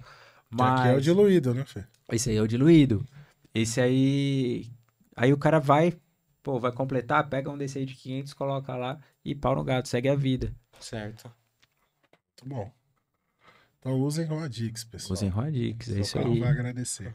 [0.49, 1.83] Mas Aqui é o diluído, né, Fê?
[2.13, 3.05] esse aí é o diluído.
[3.53, 4.67] Esse aí.
[5.13, 5.93] Aí o cara vai,
[6.47, 9.89] pô, vai completar, pega um desse aí de 500, coloca lá e pau no gato,
[9.89, 10.55] segue a vida.
[10.79, 11.25] Certo.
[12.41, 12.73] Muito bom.
[13.77, 15.11] Então usem Rodix, pessoal.
[15.11, 16.39] Usem Rodix, é isso aí.
[16.39, 17.13] vai agradecer.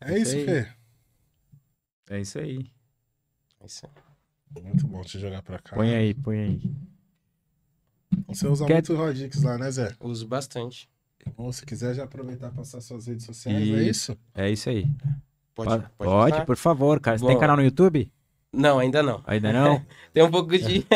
[0.00, 0.72] É É isso, isso Fê.
[2.08, 2.72] É isso aí.
[3.62, 3.86] Isso.
[4.62, 5.76] Muito bom te jogar pra cá.
[5.76, 6.74] Põe aí, põe aí.
[8.28, 9.94] Você usa Quer- muito Rodix lá, né, Zé?
[10.00, 10.88] Uso bastante.
[11.36, 14.12] Ou se quiser já aproveitar e passar suas redes sociais, é Isso.
[14.12, 14.18] isso?
[14.34, 14.86] É isso aí.
[15.56, 17.16] Pode, Pode, pode, por favor, cara.
[17.16, 17.30] Você Bom.
[17.30, 18.12] tem canal no YouTube?
[18.56, 19.20] Não, ainda não.
[19.26, 19.82] Ainda não?
[20.14, 20.86] Tem um pouco de.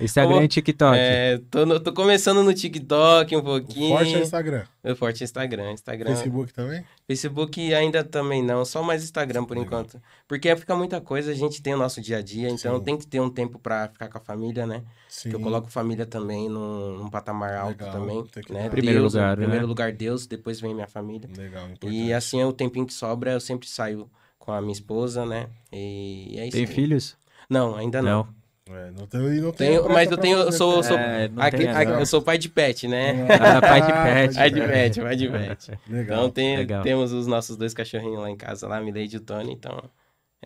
[0.00, 0.96] Instagram Como- e TikTok.
[0.98, 3.96] É, tô, no- tô começando no TikTok um O pouquinho.
[3.98, 4.64] Forte é o Instagram.
[4.82, 5.72] Meu forte é Instagram.
[5.72, 6.08] Instagram.
[6.16, 6.82] Facebook também?
[7.06, 9.82] Facebook ainda também não, só mais Instagram por Legal.
[9.82, 10.02] enquanto.
[10.26, 12.82] Porque fica muita coisa, a gente tem o nosso dia a dia, então Sim.
[12.82, 14.82] tem que ter um tempo pra ficar com a família, né?
[15.06, 15.28] Sim.
[15.28, 18.70] Que eu coloco família também num, num patamar alto Legal, também, tem que né?
[18.70, 19.68] Primeiro Deus, lugar, em primeiro né?
[19.68, 21.28] lugar Deus, depois vem minha família.
[21.36, 21.94] Legal, importante.
[21.94, 24.08] E assim é o tempinho que sobra, eu sempre saio
[24.44, 25.46] com a minha esposa, né?
[25.72, 26.56] E é isso.
[26.56, 26.66] Tem aí.
[26.66, 27.16] filhos?
[27.48, 28.26] Não, ainda não.
[28.68, 30.82] É, não tem, e não tem Tenho- pressa mas eu tenho- eu sou- eu né?
[30.82, 33.12] sou- É, não Aqui- aqui- eu sou pai de pet, né?
[33.58, 34.34] Ah, pai de pet.
[34.34, 35.70] Pai de pet, pai de pet.
[35.88, 36.16] Legal.
[36.18, 36.82] Então tem, Legal.
[36.82, 39.82] temos os nossos dois cachorrinhos lá em casa, lá, Milady e o Tony, então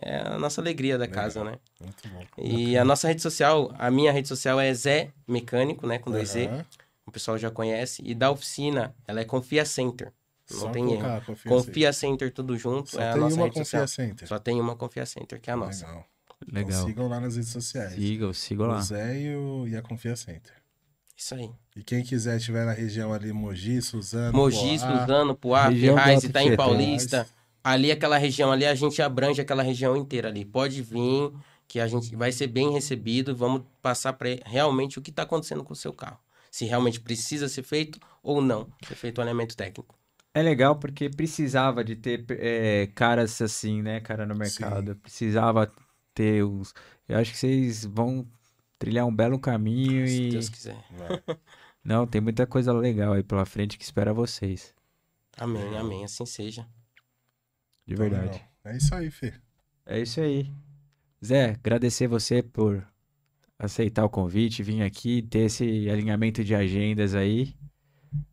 [0.01, 1.23] é a nossa alegria da Legal.
[1.23, 1.53] casa, né?
[1.81, 2.23] Muito bom.
[2.43, 6.29] E a nossa rede social, a minha rede social é Zé Mecânico, né, com dois
[6.29, 6.65] Z, Aham.
[7.05, 10.11] o pessoal já conhece, e da oficina, ela é Confia Center,
[10.51, 11.25] não Só tem colocar erro.
[11.25, 13.87] Confia Confia Center tudo junto, Só é a tem nossa uma Confia social.
[13.87, 14.27] Center.
[14.27, 15.85] Só tem uma Confia Center, que é a nossa.
[15.85, 16.05] Legal.
[16.47, 16.85] Então Legal.
[16.85, 17.93] sigam lá nas redes sociais.
[17.93, 18.77] Sigam, sigam lá.
[18.77, 20.53] O Zé e, o, e a Confia Center.
[21.15, 21.49] Isso aí.
[21.75, 26.43] E quem quiser estiver na região ali, Mogi, Suzano, Mogi, Poá, Suzano, Poá, Ferraz, Itaim
[26.43, 26.57] Tietê.
[26.57, 27.27] Paulista.
[27.63, 30.45] Ali, aquela região ali, a gente abrange aquela região inteira ali.
[30.45, 31.33] Pode vir,
[31.67, 33.35] que a gente vai ser bem recebido.
[33.35, 36.19] Vamos passar para realmente o que está acontecendo com o seu carro.
[36.51, 39.95] Se realmente precisa ser feito ou não ser feito o alinhamento técnico.
[40.37, 44.95] É legal porque precisava de ter é, caras assim, né, cara, no mercado.
[44.97, 45.71] Precisava
[46.13, 46.75] ter os.
[47.09, 48.23] Eu acho que vocês vão
[48.77, 50.29] trilhar um belo caminho Se e.
[50.29, 50.77] Deus quiser.
[51.83, 54.75] Não, tem muita coisa legal aí pela frente que espera vocês.
[55.39, 56.03] Amém, amém.
[56.03, 56.67] Assim seja.
[57.87, 58.39] De verdade.
[58.63, 59.33] É isso aí, Fê.
[59.87, 60.53] É isso aí.
[61.25, 62.87] Zé, agradecer você por
[63.57, 67.55] aceitar o convite, vir aqui, ter esse alinhamento de agendas aí,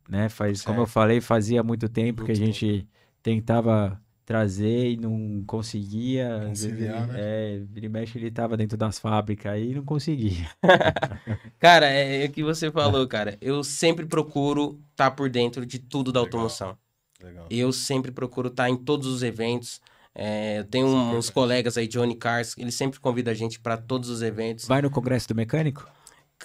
[0.09, 0.29] né?
[0.29, 0.93] Faz, como eu Certo.
[0.93, 2.87] falei, fazia muito tempo que a Muito gente
[3.23, 6.39] tentava trazer e não conseguia.
[6.47, 7.19] Vezes Conciliar, ele- né?
[7.21, 10.49] É, vira e mexe ele tava dentro das fábricas aí e não conseguia.
[11.59, 13.37] Cara, é, é o que você falou, cara.
[13.41, 16.39] Eu sempre procuro estar por dentro de tudo da Legal.
[16.39, 16.77] automoção.
[17.23, 17.47] Legal.
[17.49, 19.79] Eu sempre procuro estar em todos os eventos.
[20.13, 24.09] É, eu tenho uns colegas aí, Johnny Cars, ele sempre convida a gente para todos
[24.09, 24.65] os eventos.
[24.65, 25.85] Vai no congresso do mecânico?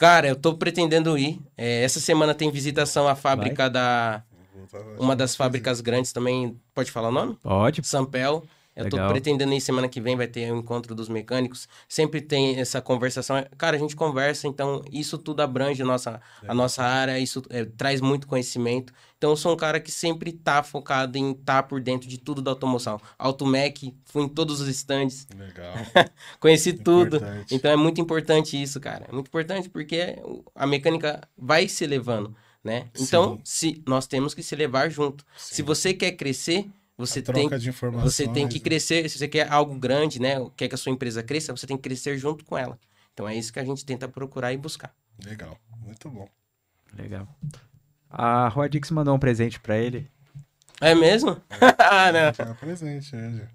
[0.00, 1.38] Cara, eu tô pretendendo ir.
[1.58, 4.22] É, essa semana tem visitação à fábrica da.
[4.54, 6.58] Vou voltar- Uma das fábricas grandes também.
[6.74, 7.36] Pode falar o nome?
[7.42, 7.86] Pode.
[7.86, 8.42] Sampel.
[8.74, 9.10] Eu tô Legal.
[9.10, 11.68] pretendendo ir semana que vem, vai ter o encontro dos mecânicos.
[11.88, 13.44] Sempre tem essa conversação.
[13.58, 17.64] Cara, a gente conversa, então isso tudo abrange a nossa, a nossa área, isso é,
[17.64, 18.92] traz muito conhecimento.
[19.18, 22.40] Então eu sou um cara que sempre tá focado em estar por dentro de tudo
[22.40, 22.98] da automoção.
[23.18, 25.74] Automec, fui em todos os stands, Legal.
[26.38, 27.16] conheci tudo.
[27.16, 27.54] Importante.
[27.54, 29.06] Então é muito importante isso, cara.
[29.08, 30.16] É muito importante porque
[30.54, 32.88] a mecânica vai se levando, né?
[32.98, 35.24] Então, se nós temos que se levar junto.
[35.36, 35.62] Se Sim.
[35.64, 36.66] você quer crescer,
[37.00, 38.14] você tem troca de informações.
[38.14, 38.64] você tem que né?
[38.64, 40.34] crescer, se você quer algo grande, né?
[40.56, 42.78] Quer que a sua empresa cresça, você tem que crescer junto com ela.
[43.12, 44.94] Então é isso que a gente tenta procurar e buscar.
[45.24, 45.56] Legal.
[45.84, 46.28] Muito bom.
[46.96, 47.26] Legal.
[48.08, 50.08] A Rodix mandou um presente pra ele.
[50.80, 51.40] É mesmo?
[51.78, 52.32] ah, não.
[52.32, 53.48] Tá presente, né?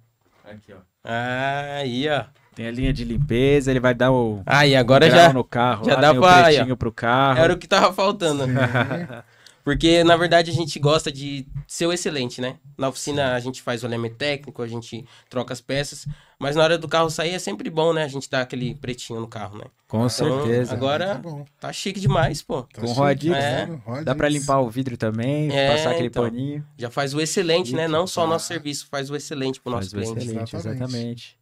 [0.44, 0.78] Aqui, ó.
[1.04, 2.26] Aí, ó.
[2.56, 5.86] Tem a linha de limpeza, ele vai dar o Aí, agora grau já no carro,
[5.86, 6.76] já lá dá pra- o aí, ó.
[6.78, 7.40] pro carro.
[7.40, 8.46] era o que tava faltando.
[8.46, 8.54] Sim.
[9.66, 12.60] Porque, na verdade, a gente gosta de ser o excelente, né?
[12.78, 16.06] Na oficina a gente faz o alinhamento técnico, a gente troca as peças,
[16.38, 18.04] mas na hora do carro sair é sempre bom, né?
[18.04, 19.64] A gente dá aquele pretinho no carro, né?
[19.88, 20.72] Com certeza.
[20.72, 21.46] agora- Tá bom.
[21.60, 22.62] Tá chique demais, pô.
[22.62, 23.66] Tá Com Rodix, é.
[23.66, 23.82] né?
[24.04, 26.24] Dá pra limpar o vidro também, É, passar aquele então.
[26.26, 26.64] paninho.
[26.78, 27.88] Já faz o excelente, né?
[27.88, 30.30] Não só o nosso serviço, faz o excelente pro nosso Faz o cliente.
[30.30, 30.84] excelente, Exatamente.
[30.84, 31.40] exatamente.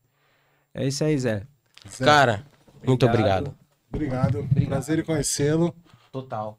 [0.73, 1.45] É isso aí, Zé.
[1.91, 2.45] Zé, Cara,
[2.87, 3.53] muito Obrigado.
[3.91, 4.37] obrigado.
[4.41, 4.65] Obrigado.
[4.69, 5.75] Prazer em conhecê-lo.
[6.09, 6.57] Total.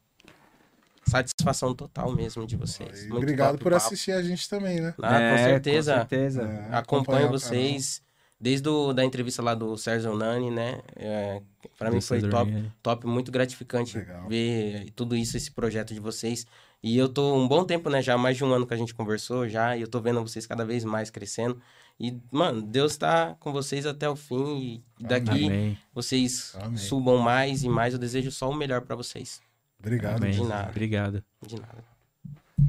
[1.06, 3.02] Satisfação total mesmo de vocês.
[3.02, 3.76] Muito obrigado por papo.
[3.76, 4.94] assistir a gente também, né?
[5.02, 5.92] Ah, É, com certeza.
[5.92, 6.42] Com certeza.
[6.42, 8.02] É, Acompanho vocês
[8.40, 10.80] desde o, da entrevista lá do Sérgio Nani, né?
[10.96, 11.40] É,
[11.78, 14.28] para mim foi top, top, muito gratificante Legal.
[14.28, 16.46] ver tudo isso, esse projeto de vocês.
[16.82, 18.02] E eu tô um bom tempo, né?
[18.02, 20.46] Já mais de um ano que a gente conversou já, e eu tô vendo vocês
[20.46, 21.58] cada vez mais crescendo.
[21.98, 24.82] E, mano, Deus tá com vocês até o fim.
[25.00, 25.78] E daqui Amém.
[25.94, 26.76] vocês Amém.
[26.76, 27.94] subam mais e mais.
[27.94, 29.40] Eu desejo só o melhor pra vocês.
[29.84, 30.16] Obrigado.
[30.16, 30.32] Amém.
[30.32, 30.70] de nada.
[30.70, 31.24] Obrigado.
[31.46, 31.84] De nada.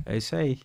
[0.06, 0.60] É isso aí.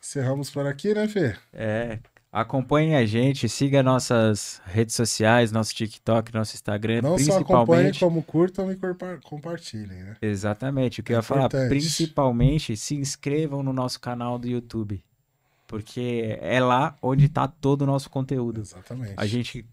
[0.00, 1.34] Encerramos por aqui, né, Fê?
[1.52, 1.98] É,
[2.30, 8.00] acompanhe a gente, siga nossas redes sociais, nosso TikTok, nosso Instagram, Não só acompanhem, principalmente.
[8.00, 8.76] como curtam e
[9.22, 10.16] compartilhem, né?
[10.20, 11.68] Exatamente, o que eu É ia falar, importante.
[11.70, 15.02] principalmente se inscrevam no nosso canal do YouTube,
[15.66, 18.60] porque é lá onde tá todo o nosso conteúdo.
[18.60, 19.14] Exatamente.
[19.16, 19.64] A gente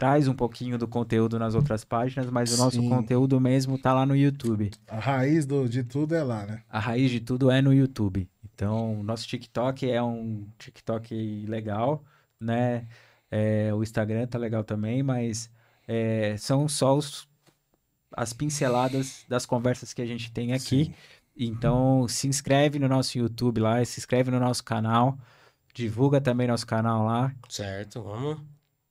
[0.00, 2.88] traz um pouquinho do conteúdo nas outras páginas, mas o nosso Sim.
[2.88, 4.70] conteúdo mesmo tá lá no YouTube.
[4.88, 6.62] A raiz do, de tudo é lá, né?
[6.70, 8.26] A raiz de tudo é no YouTube.
[8.42, 12.02] Então, nosso TikTok é um TikTok legal,
[12.40, 12.88] né?
[13.30, 15.50] É, o Instagram tá legal também, mas
[15.86, 17.28] é, são só os-
[18.16, 20.86] as pinceladas das conversas que a gente tem aqui.
[20.86, 20.94] Sim.
[21.36, 25.18] Então, se inscreve no nosso YouTube lá, se inscreve no nosso canal,
[25.74, 28.40] divulga também nosso canal lá, Certo, vamos.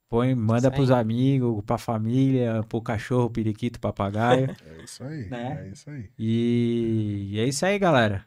[0.09, 0.73] Põe, manda aí.
[0.73, 4.47] pros amigos, pra família, pro cachorro, periquito, papagaio.
[4.65, 5.29] É isso aí.
[5.29, 5.65] Né?
[5.65, 6.09] É isso aí.
[6.17, 8.25] e, e é isso aí, galera.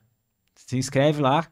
[0.54, 1.46] Se inscreve lá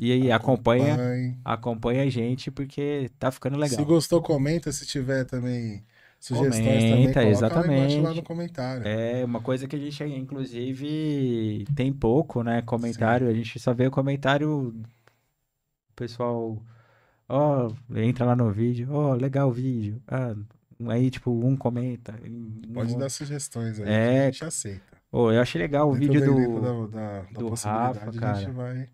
[0.00, 1.38] e aí acompanha, Acompanhe.
[1.44, 3.78] acompanha a gente porque tá ficando legal.
[3.78, 4.70] Se gostou, comenta.
[4.70, 5.82] Se tiver também
[6.20, 8.16] sugestões, também Comenta, lá embaixo lá exatamente.
[8.16, 8.86] no comentário.
[8.86, 12.62] É uma coisa que a gente, inclusive, tem pouco, né?
[12.62, 13.28] Comentário.
[13.28, 14.68] A gente só vê o comentário.
[15.90, 16.62] O pessoal,
[17.28, 20.00] ó, entra lá no vídeo, ó, legal o vídeo.
[20.06, 20.34] Ah,
[20.88, 22.14] aí, tipo, um comenta.
[22.72, 23.88] Pode um- dar sugestões aí.
[23.88, 24.20] É.
[24.22, 24.96] a gente aceita.
[25.10, 26.60] Ô, eu achei legal o Dentro vídeo do.
[26.60, 28.52] da, da, da do Rafa, cara.
[28.52, 28.88] vai.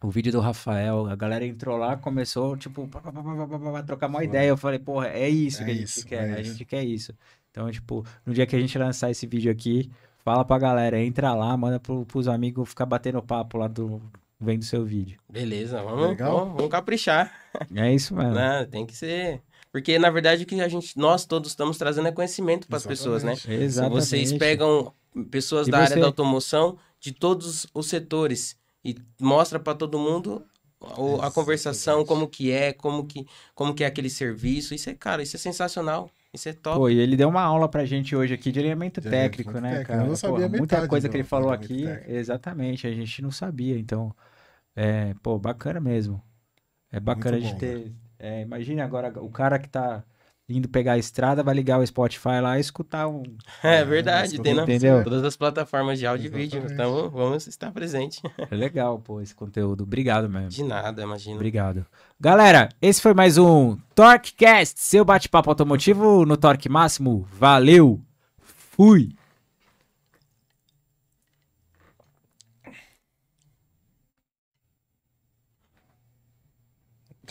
[0.00, 4.22] O vídeo do Rafael, a galera entrou lá, começou, tipo, pá, pá, pá, trocar uma
[4.22, 4.48] ideia.
[4.48, 6.50] Eu falei, porra, é isso É que a gente isso, quer, é a isso.
[6.52, 7.12] gente quer isso.
[7.50, 9.90] Então, tipo, no dia que a gente lançar esse vídeo aqui,
[10.24, 14.00] fala pra galera, entra lá, manda pro, pros amigos ficar batendo papo lá do
[14.40, 15.18] vendo seu vídeo.
[15.28, 16.38] Beleza, vamos, Legal.
[16.38, 17.32] vamos, vamos caprichar.
[17.74, 18.32] É isso mesmo.
[18.32, 18.66] né?
[18.70, 19.40] Tem que ser.
[19.72, 22.86] Porque, na verdade, o que a gente, nós todos estamos trazendo é conhecimento para as
[22.86, 23.34] pessoas, né?
[23.48, 24.00] Exatamente.
[24.00, 24.92] Vocês pegam
[25.30, 26.00] pessoas E da área você?
[26.00, 30.42] da automoção de todos os setores e mostra para todo mundo
[30.80, 31.34] o- a Exatamente.
[31.34, 34.74] conversação, como que é, como que, como que é aquele serviço.
[34.74, 36.10] Isso é, cara, isso é sensacional.
[36.32, 36.76] Isso é top.
[36.76, 39.70] Pô, e ele deu uma aula pra gente hoje aqui de alimento De técnico, né,
[39.70, 39.88] técnico.
[39.92, 40.02] cara?
[40.02, 42.10] Eu não sabia Pô, muita metade coisa do- que ele falou aqui, técnico.
[42.12, 43.78] exatamente, a gente não sabia.
[43.78, 44.14] Então,
[44.80, 46.22] é, pô, bacana mesmo.
[46.92, 47.92] É bacana Muito a gente bom, ter.
[48.16, 50.04] é, imagine agora o cara que tá
[50.48, 53.24] indo pegar a estrada, vai ligar o Spotify lá e escutar um.
[53.62, 55.02] É verdade, tem na, entendeu?
[55.02, 56.64] todas as plataformas de áudio e vídeo.
[56.70, 58.22] Então, vamos estar presente.
[58.50, 59.82] É legal, pô, esse conteúdo.
[59.82, 60.50] Obrigado mesmo.
[60.50, 61.34] De nada, imagina.
[61.34, 61.84] Obrigado.
[62.18, 67.26] Galera, esse foi mais um TorqueCast, seu bate-papo automotivo no Torque Máximo.
[67.32, 68.00] Valeu!
[68.40, 69.17] Fui!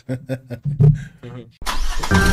[1.24, 2.24] mm-hmm.